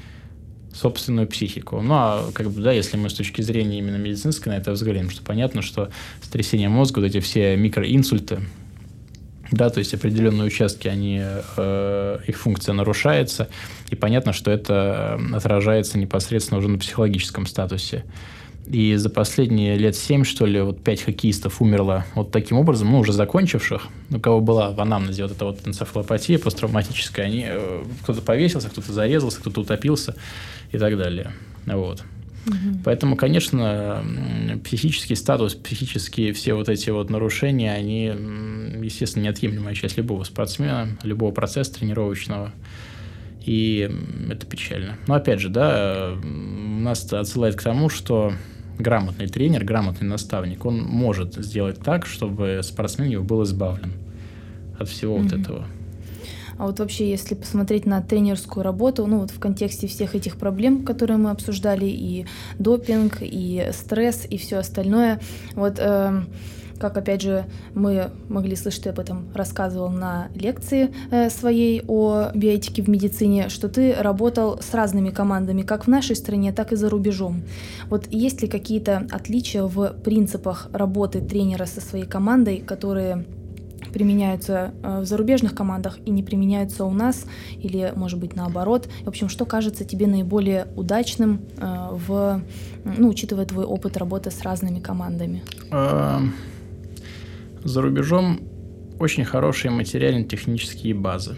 [0.80, 1.82] собственную психику.
[1.82, 5.10] Ну, а как бы, да, если мы с точки зрения именно медицинской на это взглянем,
[5.10, 5.90] что понятно, что
[6.22, 8.40] сотрясение мозга, вот эти все микроинсульты,
[9.52, 13.48] Да, то есть определенные участки, они, э, их функция нарушается,
[13.90, 18.04] и понятно, что это отражается непосредственно уже на психологическом статусе.
[18.68, 23.00] И за последние лет семь, что ли, вот пять хоккеистов умерло вот таким образом, ну,
[23.00, 28.22] уже закончивших, у кого была в анамнезе вот эта вот энцефалопатия посттравматическая, они, э, кто-то
[28.22, 30.16] повесился, кто-то зарезался, кто-то утопился
[30.72, 31.32] и так далее.
[31.66, 32.04] Вот.
[32.48, 32.80] Угу.
[32.86, 34.04] Поэтому, конечно,
[34.64, 38.06] психический статус, психические все вот эти вот нарушения, они,
[38.82, 42.52] естественно, неотъемлемая часть любого спортсмена, любого процесса тренировочного.
[43.46, 43.90] И
[44.30, 44.98] это печально.
[45.08, 48.34] Но опять же, да, нас это отсылает к тому, что
[48.78, 53.94] грамотный тренер, грамотный наставник, он может сделать так, чтобы спортсмен его был избавлен
[54.78, 55.24] от всего mm-hmm.
[55.24, 55.68] вот этого.
[56.60, 60.84] А вот вообще, если посмотреть на тренерскую работу, ну вот в контексте всех этих проблем,
[60.84, 62.26] которые мы обсуждали, и
[62.60, 65.22] допинг, и стресс, и все остальное,
[65.56, 66.22] вот э,
[66.78, 72.32] как опять же мы могли слышать, ты об этом рассказывал на лекции э, своей о
[72.34, 76.76] биотике в медицине, что ты работал с разными командами, как в нашей стране, так и
[76.76, 77.44] за рубежом.
[77.90, 83.26] Вот есть ли какие-то отличия в принципах работы тренера со своей командой, которые
[83.92, 87.26] применяются э, в зарубежных командах и не применяются у нас,
[87.58, 88.90] или, может быть, наоборот.
[89.04, 92.42] В общем, что кажется тебе наиболее удачным, э, в,
[92.84, 95.44] ну, учитывая твой опыт работы с разными командами?
[95.72, 96.34] Эм,
[97.64, 98.40] за рубежом
[99.00, 101.38] очень хорошие материально-технические базы.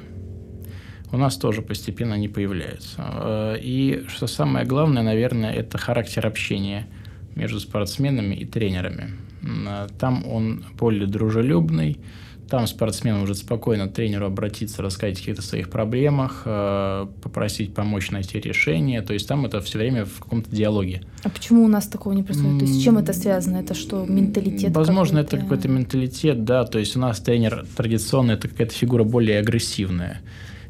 [1.11, 2.95] У нас тоже постепенно они появляются.
[2.97, 6.87] Э, и что самое главное, наверное, это характер общения
[7.35, 9.11] между спортсменами и тренерами.
[9.99, 11.97] Там он более дружелюбный,
[12.51, 18.11] там спортсмен может спокойно к тренеру обратиться, рассказать о каких-то своих проблемах, э, попросить помочь
[18.11, 19.01] найти решение.
[19.01, 21.01] То есть там это все время в каком-то диалоге.
[21.23, 22.59] А почему у нас такого не происходит?
[22.59, 23.55] То есть с чем это связано?
[23.55, 24.75] Это что, менталитет?
[24.75, 25.37] Возможно, какой-то?
[25.37, 26.65] это какой-то менталитет, да.
[26.65, 30.19] То есть у нас тренер традиционно это какая-то фигура более агрессивная.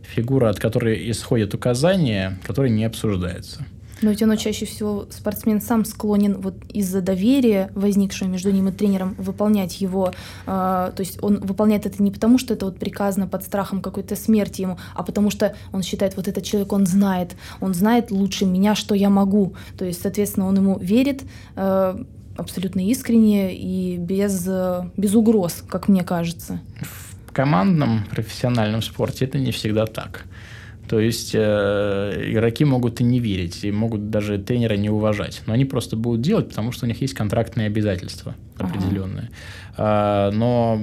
[0.03, 3.65] Фигура, от которой исходят указания, которые не обсуждаются.
[4.01, 8.71] Но ведь оно чаще всего спортсмен сам склонен вот из-за доверия, возникшего между ним и
[8.71, 10.13] тренером, выполнять его.
[10.45, 14.15] Э, то есть он выполняет это не потому, что это вот приказано под страхом какой-то
[14.15, 18.45] смерти ему, а потому что он считает, вот этот человек, он знает, он знает лучше
[18.45, 19.55] меня, что я могу.
[19.77, 21.23] То есть, соответственно, он ему верит,
[21.55, 22.03] э,
[22.37, 24.47] абсолютно искренне и без,
[24.97, 26.59] без угроз, как мне кажется.
[27.27, 30.25] В командном профессиональном спорте это не всегда так.
[30.91, 35.41] То есть э, игроки могут и не верить, и могут даже тренера не уважать.
[35.45, 39.29] Но они просто будут делать, потому что у них есть контрактные обязательства определенные.
[39.77, 40.31] Ага.
[40.31, 40.73] А, но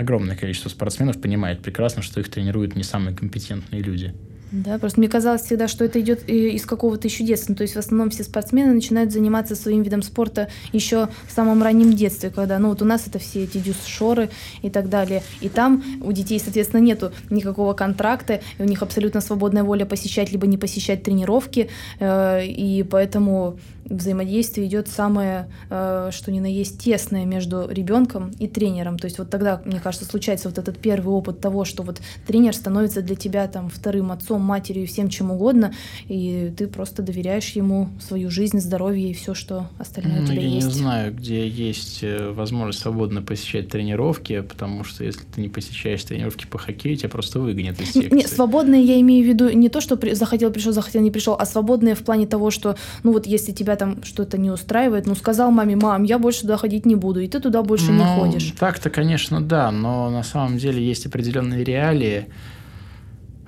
[0.00, 4.14] огромное количество спортсменов понимает прекрасно, что их тренируют не самые компетентные люди.
[4.50, 7.54] Да, просто мне казалось всегда, что это идет из какого-то еще детства.
[7.54, 11.92] То есть в основном все спортсмены начинают заниматься своим видом спорта еще в самом раннем
[11.92, 14.30] детстве, когда, ну вот у нас это все эти дюс-шоры
[14.62, 15.22] и так далее.
[15.40, 20.32] И там у детей, соответственно, нету никакого контракта, и у них абсолютно свободная воля посещать
[20.32, 21.70] либо не посещать тренировки,
[22.00, 23.56] э, и поэтому
[23.90, 28.98] взаимодействие идет самое, э, что ни на есть, тесное между ребенком и тренером.
[28.98, 32.54] То есть вот тогда, мне кажется, случается вот этот первый опыт того, что вот тренер
[32.54, 35.72] становится для тебя там вторым отцом, матерью, всем чем угодно,
[36.08, 40.42] и ты просто доверяешь ему свою жизнь, здоровье и все, что остальное ну, у тебя
[40.42, 40.60] я есть.
[40.60, 45.48] Я не знаю, где есть э, возможность свободно посещать тренировки, потому что если ты не
[45.48, 48.14] посещаешь тренировки по хоккею, тебя просто выгонят из секции.
[48.14, 51.46] Нет, свободные я имею в виду не то, что захотел, пришел, захотел, не пришел, а
[51.46, 55.50] свободные в плане того, что, ну вот если тебя там что-то не устраивает, ну сказал
[55.50, 58.54] маме, мам, я больше туда ходить не буду, и ты туда больше ну, не ходишь.
[58.58, 62.26] Так-то, конечно, да, но на самом деле есть определенные реалии.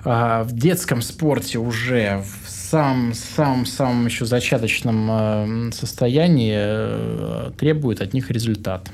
[0.05, 8.01] А, в детском спорте уже в самом самом самом еще зачаточном э, состоянии э, требует
[8.01, 8.91] от них результат.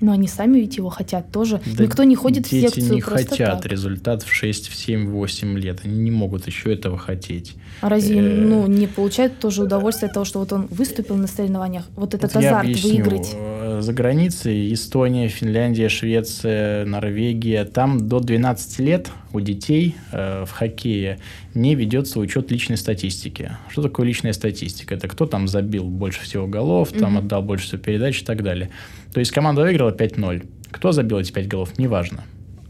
[0.00, 1.60] Но они сами ведь его хотят тоже.
[1.64, 3.66] Да Никто не ходит дети в секцию не хотят так.
[3.66, 5.80] результат в 6, в 7, 8 лет.
[5.84, 7.54] Они не могут еще этого хотеть.
[7.80, 11.26] А разве э, ну, не получают тоже удовольствие от того, что вот он выступил на
[11.26, 11.84] соревнованиях?
[11.96, 12.90] Вот этот вот азарт объясню.
[12.90, 13.34] выиграть.
[13.34, 20.50] Э, за границей Эстония, Финляндия, Швеция, Норвегия, там до 12 лет у детей э, в
[20.50, 21.18] хоккее
[21.54, 23.52] не ведется учет личной статистики.
[23.70, 24.94] Что такое личная статистика?
[24.94, 27.24] Это кто там забил больше всего голов, там угу.
[27.24, 28.70] отдал больше всего передач и так далее.
[29.12, 30.46] То есть команда выиграла 5-0.
[30.70, 32.24] Кто забил эти 5 голов, неважно.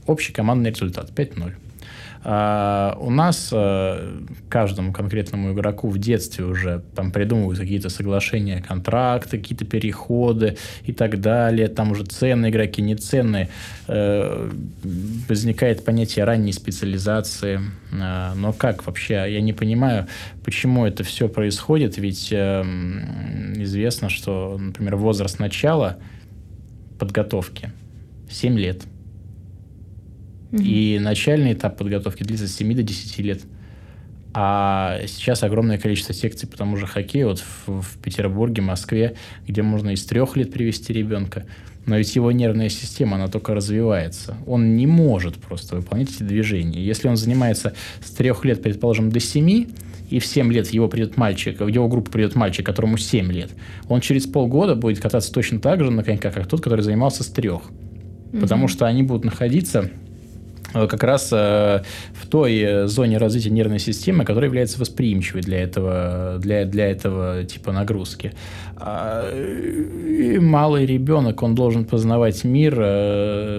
[0.07, 1.55] Общий командный результат 5-0.
[2.29, 9.39] А, у нас а, каждому конкретному игроку в детстве уже там придумывают какие-то соглашения, контракты,
[9.39, 11.69] какие-то переходы и так далее.
[11.69, 13.49] Там уже ценные игроки, неценные.
[13.87, 14.51] А,
[14.83, 17.61] возникает понятие ранней специализации.
[17.93, 19.15] А, но как вообще?
[19.29, 20.09] Я не понимаю,
[20.45, 21.97] почему это все происходит.
[21.97, 25.99] Ведь известно, что, например, возраст начала–
[26.99, 27.71] подготовки
[28.31, 28.83] 7 лет.
[30.53, 30.63] Угу.
[30.63, 33.43] И начальный этап подготовки длится с 7 до 10 лет.
[34.39, 39.17] А сейчас огромное количество секций по тому же хоккею вот в, в Петербурге, Москве,
[39.47, 41.47] где можно из трех лет привести ребенка.
[41.87, 44.37] Но ведь его нервная система, она только развивается.
[44.47, 46.85] Он не может просто выполнять эти движения.
[46.85, 47.75] Если он занимается
[48.05, 49.69] с трех лет, предположим, до семи,
[50.11, 53.51] и в 7 лет его придет мальчик, в его группу придет мальчик, которому 7 лет,
[53.89, 57.29] он через полгода будет кататься точно так же на коньках, как тот, который занимался с
[57.29, 57.63] трех.
[58.33, 58.41] Угу.
[58.41, 59.91] Потому что они будут находиться
[60.89, 61.83] как раз э,
[62.13, 67.45] в той э, зоне развития нервной системы, которая является восприимчивой для этого, для, для этого
[67.45, 68.33] типа нагрузки.
[68.77, 72.75] А, и малый ребенок, он должен познавать мир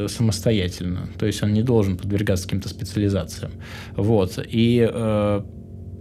[0.09, 1.09] самостоятельно.
[1.17, 3.51] То есть он не должен подвергаться каким-то специализациям.
[3.95, 4.39] Вот.
[4.47, 4.87] И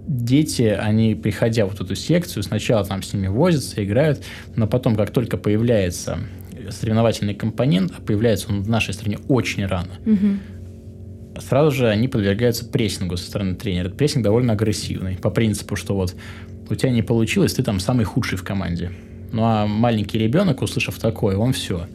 [0.06, 4.22] дети, они, приходя вот эту секцию, сначала там с ними возятся, играют,
[4.55, 6.18] но потом, как только появляется
[6.70, 10.38] соревновательный компонент, а появляется он в нашей стране очень рано, угу.
[11.41, 13.87] Сразу же они подвергаются прессингу со стороны тренера.
[13.87, 16.15] Этот прессинг довольно агрессивный, по принципу, что вот
[16.69, 18.93] у тебя не получилось, ты там самый худший в команде.
[19.33, 21.87] Ну а маленький ребенок, услышав такое, он все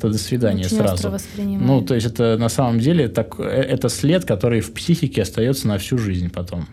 [0.00, 1.14] то до свидания Очень сразу.
[1.36, 5.68] Ну, то есть это на самом деле так, э, это след, который в психике остается
[5.68, 6.66] на всю жизнь потом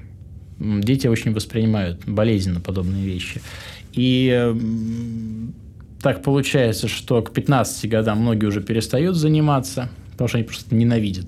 [0.60, 3.42] дети очень воспринимают болезненно подобные вещи.
[3.94, 4.56] И
[6.02, 11.28] так получается, что к 15 годам многие уже перестают заниматься, потому что они просто ненавидят.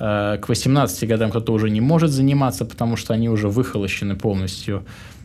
[0.00, 4.84] А, к 18 годам кто-то уже не может заниматься, потому что они уже выхолощены полностью.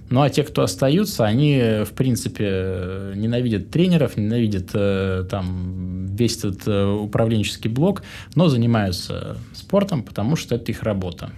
[0.09, 6.67] Ну а те, кто остаются, они, в принципе, ненавидят тренеров, ненавидят э, там весь этот
[6.67, 8.03] э, управленческий блок,
[8.35, 11.31] но занимаются спортом, потому что это их работа.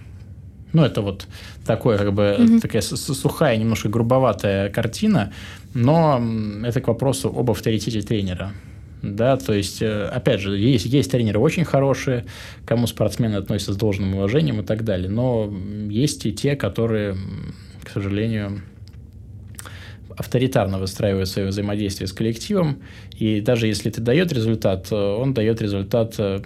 [0.74, 1.26] Ну, это вот
[1.64, 2.60] такое, как бы, угу.
[2.60, 5.32] такая сухая, немножко грубоватая картина,
[5.72, 6.22] но
[6.62, 8.52] это к вопросу об авторитете тренера.
[9.02, 12.24] Да, то есть, э, опять же, есть, есть тренеры очень хорошие,
[12.66, 15.52] кому спортсмены относятся с должным уважением и так далее, но
[15.88, 17.16] есть и те, которые,
[17.84, 18.62] к сожалению,
[20.16, 22.82] авторитарно выстраивают свое взаимодействие с коллективом,
[23.16, 26.40] и даже если ты дает результат, он дает результат э,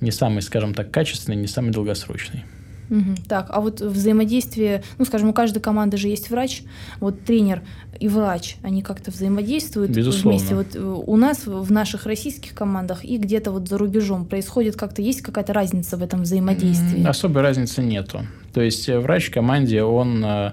[0.00, 2.44] не самый, скажем так, качественный, не самый долгосрочный.
[2.90, 3.22] Угу.
[3.28, 6.62] Так, а вот взаимодействие, ну, скажем, у каждой команды же есть врач,
[6.98, 7.62] вот тренер
[8.00, 10.38] и врач, они как-то взаимодействуют Безусловно.
[10.38, 10.54] вместе.
[10.54, 15.02] Вот э, у нас в наших российских командах и где-то вот за рубежом происходит как-то,
[15.02, 17.06] есть какая-то разница в этом взаимодействии?
[17.06, 18.26] Особой разницы нету.
[18.52, 20.52] То есть э, врач в команде, он э,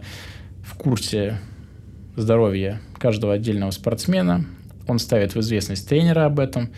[0.64, 1.40] в курсе
[2.16, 4.46] здоровья каждого отдельного спортсмена,
[4.88, 6.70] он ставит в известность тренера об этом,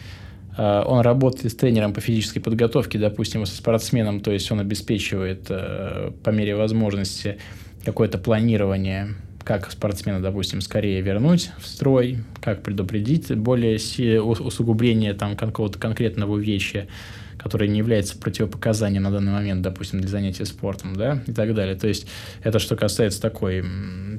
[0.60, 6.12] он работает с тренером по физической подготовке, допустим, со спортсменом, то есть он обеспечивает э,
[6.22, 7.38] по мере возможности
[7.86, 9.16] какое-то планирование,
[9.46, 13.80] как спортсмена, допустим, скорее вернуть в строй, как предупредить более
[14.22, 16.90] усугубление там какого-то конкретного увечья
[17.40, 21.76] который не является противопоказанием на данный момент, допустим, для занятия спортом, да, и так далее.
[21.76, 22.06] То есть
[22.44, 23.64] это что касается такой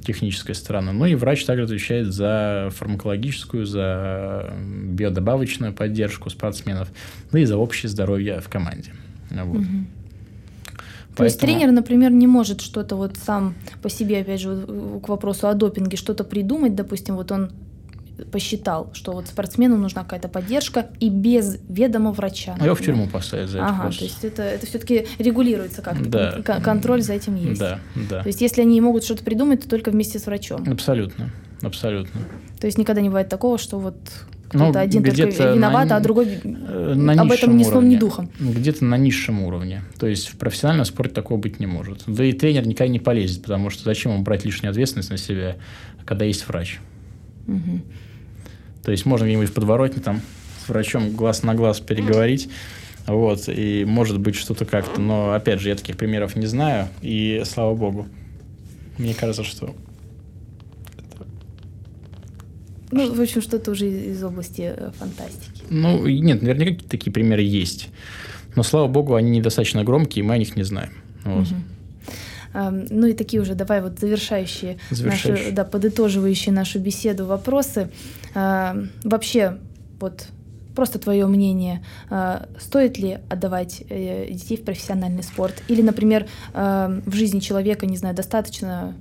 [0.05, 0.93] технической стороны.
[0.93, 6.89] Ну и врач также отвечает за фармакологическую, за биодобавочную поддержку спортсменов,
[7.31, 8.93] ну и за общее здоровье в команде.
[9.31, 9.59] Вот.
[9.59, 9.67] Угу.
[11.17, 14.67] То есть тренер, например, не может что-то вот сам по себе, опять же,
[15.05, 17.51] к вопросу о допинге, что-то придумать, допустим, вот он
[18.31, 22.57] посчитал, что вот спортсмену нужна какая-то поддержка и без ведома врача.
[22.59, 23.67] А его в тюрьму поставят за это.
[23.69, 26.09] Ага, то есть это, это все-таки регулируется как-то.
[26.09, 26.43] Да.
[26.61, 27.61] Контроль за этим есть.
[27.61, 28.23] Да, да.
[28.23, 30.65] То есть если они могут что-то придумать, то только вместе с врачом.
[30.69, 31.31] Абсолютно,
[31.63, 32.21] абсолютно.
[32.61, 33.97] То есть никогда не бывает такого, что вот
[34.51, 37.97] кто-то ну, один только виноват, на, а другой э, на об этом ни словом, ни
[37.97, 38.29] духом.
[38.41, 39.83] Где-то на низшем уровне.
[39.97, 42.03] То есть в профессиональном спорте такого быть не может.
[42.09, 45.57] Да и тренер никогда не полезет, потому что зачем ему брать лишнюю ответственность на себя,
[46.05, 46.81] когда есть врач.
[47.47, 47.81] Угу.
[48.85, 50.20] То есть можно где-нибудь в подворотне там
[50.65, 52.48] с врачом глаз на глаз переговорить.
[53.07, 55.01] Вот, и может быть что-то как-то.
[55.01, 56.89] Но, опять же, я таких примеров не знаю.
[57.02, 58.07] И слава богу.
[58.98, 59.74] Мне кажется, что...
[62.93, 65.62] Ну, в общем, что-то уже из области э, фантастики.
[65.70, 67.89] Ну, нет, наверняка такие примеры есть.
[68.57, 70.90] Но, слава богу, они недостаточно громкие, и мы о них не знаем.
[71.24, 71.47] Вот.
[71.47, 71.57] Угу.
[72.52, 75.32] Ну и такие уже, давай вот завершающие, завершающие.
[75.32, 77.90] Наши, да, подытоживающие нашу беседу вопросы.
[78.35, 79.59] Вообще,
[80.01, 80.27] вот
[80.74, 85.62] просто твое мнение, а, стоит ли отдавать э, детей в профессиональный спорт?
[85.68, 88.94] Или, например, в жизни человека, не знаю, достаточно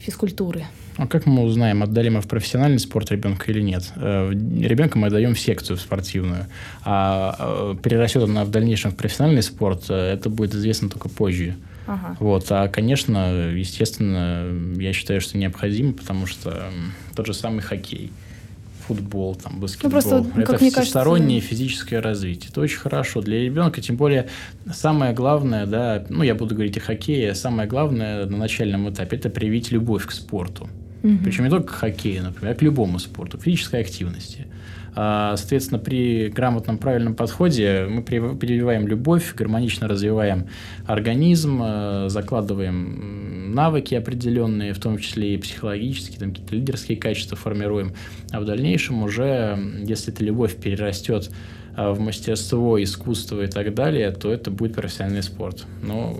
[0.00, 0.64] физкультуры?
[0.96, 3.90] А как мы узнаем, отдали мы в профессиональный спорт ребенка или нет?
[3.96, 6.46] Э, ребенка мы отдаем в секцию спортивную,
[6.84, 11.56] а э, перерастет она в дальнейшем в профессиональный спорт, это будет известно только позже.
[11.86, 12.16] Ага.
[12.20, 14.46] Вот, а, конечно, естественно,
[14.80, 16.70] я считаю, что необходимо, потому что
[17.14, 18.12] тот же самый хоккей.
[18.86, 19.90] Футбол, там, баскетбол.
[19.90, 21.56] Ну, просто, это как всестороннее кажется...
[21.56, 22.50] физическое развитие.
[22.50, 24.28] Это очень хорошо для ребенка, тем более
[24.72, 29.30] самое главное, да, ну, я буду говорить о хоккее, самое главное на начальном этапе– это
[29.30, 30.68] привить любовь к спорту.
[31.02, 31.18] Угу.
[31.24, 34.46] Причем не только к хоккею, например, а к любому спорту, к физической активности.
[34.94, 40.48] А, соответственно, при грамотном, правильном подходе мы прививаем любовь, гармонично развиваем
[40.86, 47.92] организм, э, закладываем навыки определенные, в том числе и психологические, там какие-то лидерские качества формируем.
[48.32, 51.30] А в дальнейшем уже, если эта любовь перерастет
[51.76, 55.64] в мастерство, искусство и так далее, то это будет профессиональный спорт.
[55.82, 56.16] Но...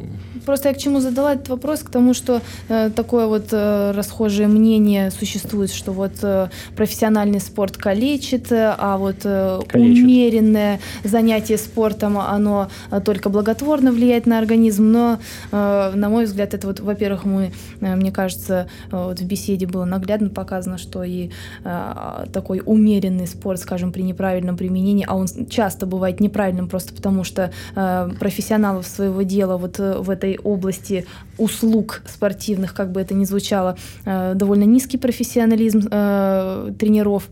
[0.47, 4.49] Просто я к чему задала этот вопрос, к тому, что э, такое вот э, расхожее
[4.49, 10.05] мнение существует, что вот э, профессиональный спорт калечит, э, а вот э, калечит.
[10.05, 15.19] умеренное занятие спортом, оно э, только благотворно влияет на организм, но,
[15.53, 19.67] э, на мой взгляд, это вот, во-первых, мы, э, мне кажется, э, вот в беседе
[19.67, 21.31] было наглядно показано, что и
[21.65, 27.25] э, такой умеренный спорт, скажем, при неправильном применении, а он часто бывает неправильным просто потому,
[27.25, 31.07] что э, профессионалов своего дела вот э, в этой области
[31.39, 37.29] услуг спортивных, как бы это ни звучало, э, довольно низкий профессионализм э, тренеров.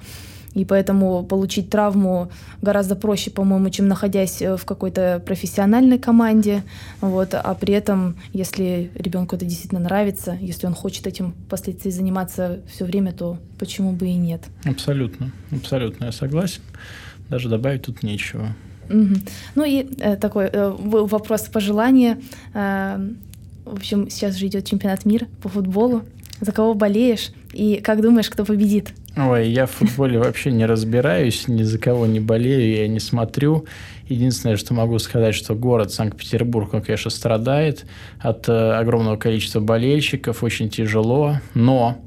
[0.55, 2.31] И поэтому получить травму
[2.62, 6.65] гораздо проще, по-моему, чем находясь э, в какой-то профессиональной команде.
[7.01, 7.35] Вот.
[7.35, 12.85] А при этом, если ребенку это действительно нравится, если он хочет этим впоследствии заниматься все
[12.85, 14.43] время, то почему бы и нет?
[14.65, 16.62] Абсолютно, абсолютно, я согласен.
[17.29, 18.55] Даже добавить тут нечего.
[18.89, 19.15] Угу.
[19.55, 22.19] Ну и э, такой э, вопрос пожелания.
[22.55, 22.99] Э,
[23.65, 26.03] в общем, сейчас же идет чемпионат мира по футболу.
[26.41, 28.93] За кого болеешь и как думаешь, кто победит?
[29.17, 33.67] Ой, я в футболе вообще не разбираюсь, ни за кого не болею, я не смотрю.
[34.07, 37.85] Единственное, что могу сказать, что город Санкт-Петербург, он, конечно, страдает
[38.21, 41.99] от э, огромного количества болельщиков, очень тяжело, но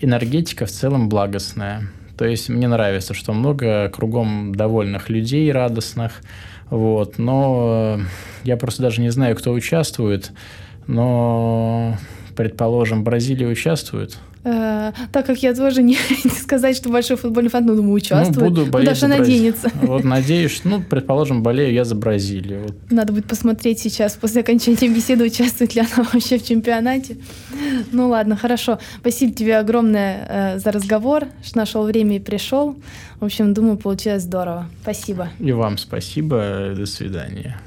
[0.00, 1.88] энергетика в целом благостная.
[2.20, 6.20] То есть мне нравится, что много кругом довольных людей, радостных.
[6.68, 7.16] Вот.
[7.16, 7.98] Но
[8.44, 10.30] я просто даже не знаю, кто участвует.
[10.86, 11.96] Но,
[12.36, 17.66] предположим, Бразилия участвует– Э, так как я тоже не, не сказать, что большой футбольный фан,
[17.66, 18.36] но думаю, участвует.
[18.36, 19.70] Ну, буду болеть Даша наденется.
[19.82, 22.62] Вот надеюсь, ну, предположим, болею я за Бразилию.
[22.62, 22.76] Вот.
[22.90, 27.18] Надо будет посмотреть сейчас, после окончания беседы, участвует ли она вообще в чемпионате.
[27.92, 28.78] Ну ладно, хорошо.
[29.00, 32.76] Спасибо тебе огромное э, за разговор, что нашел время и пришел.
[33.20, 34.68] В общем, думаю, получилось здорово.
[34.82, 35.28] Спасибо.
[35.38, 36.72] И вам спасибо.
[36.74, 37.60] До свидания.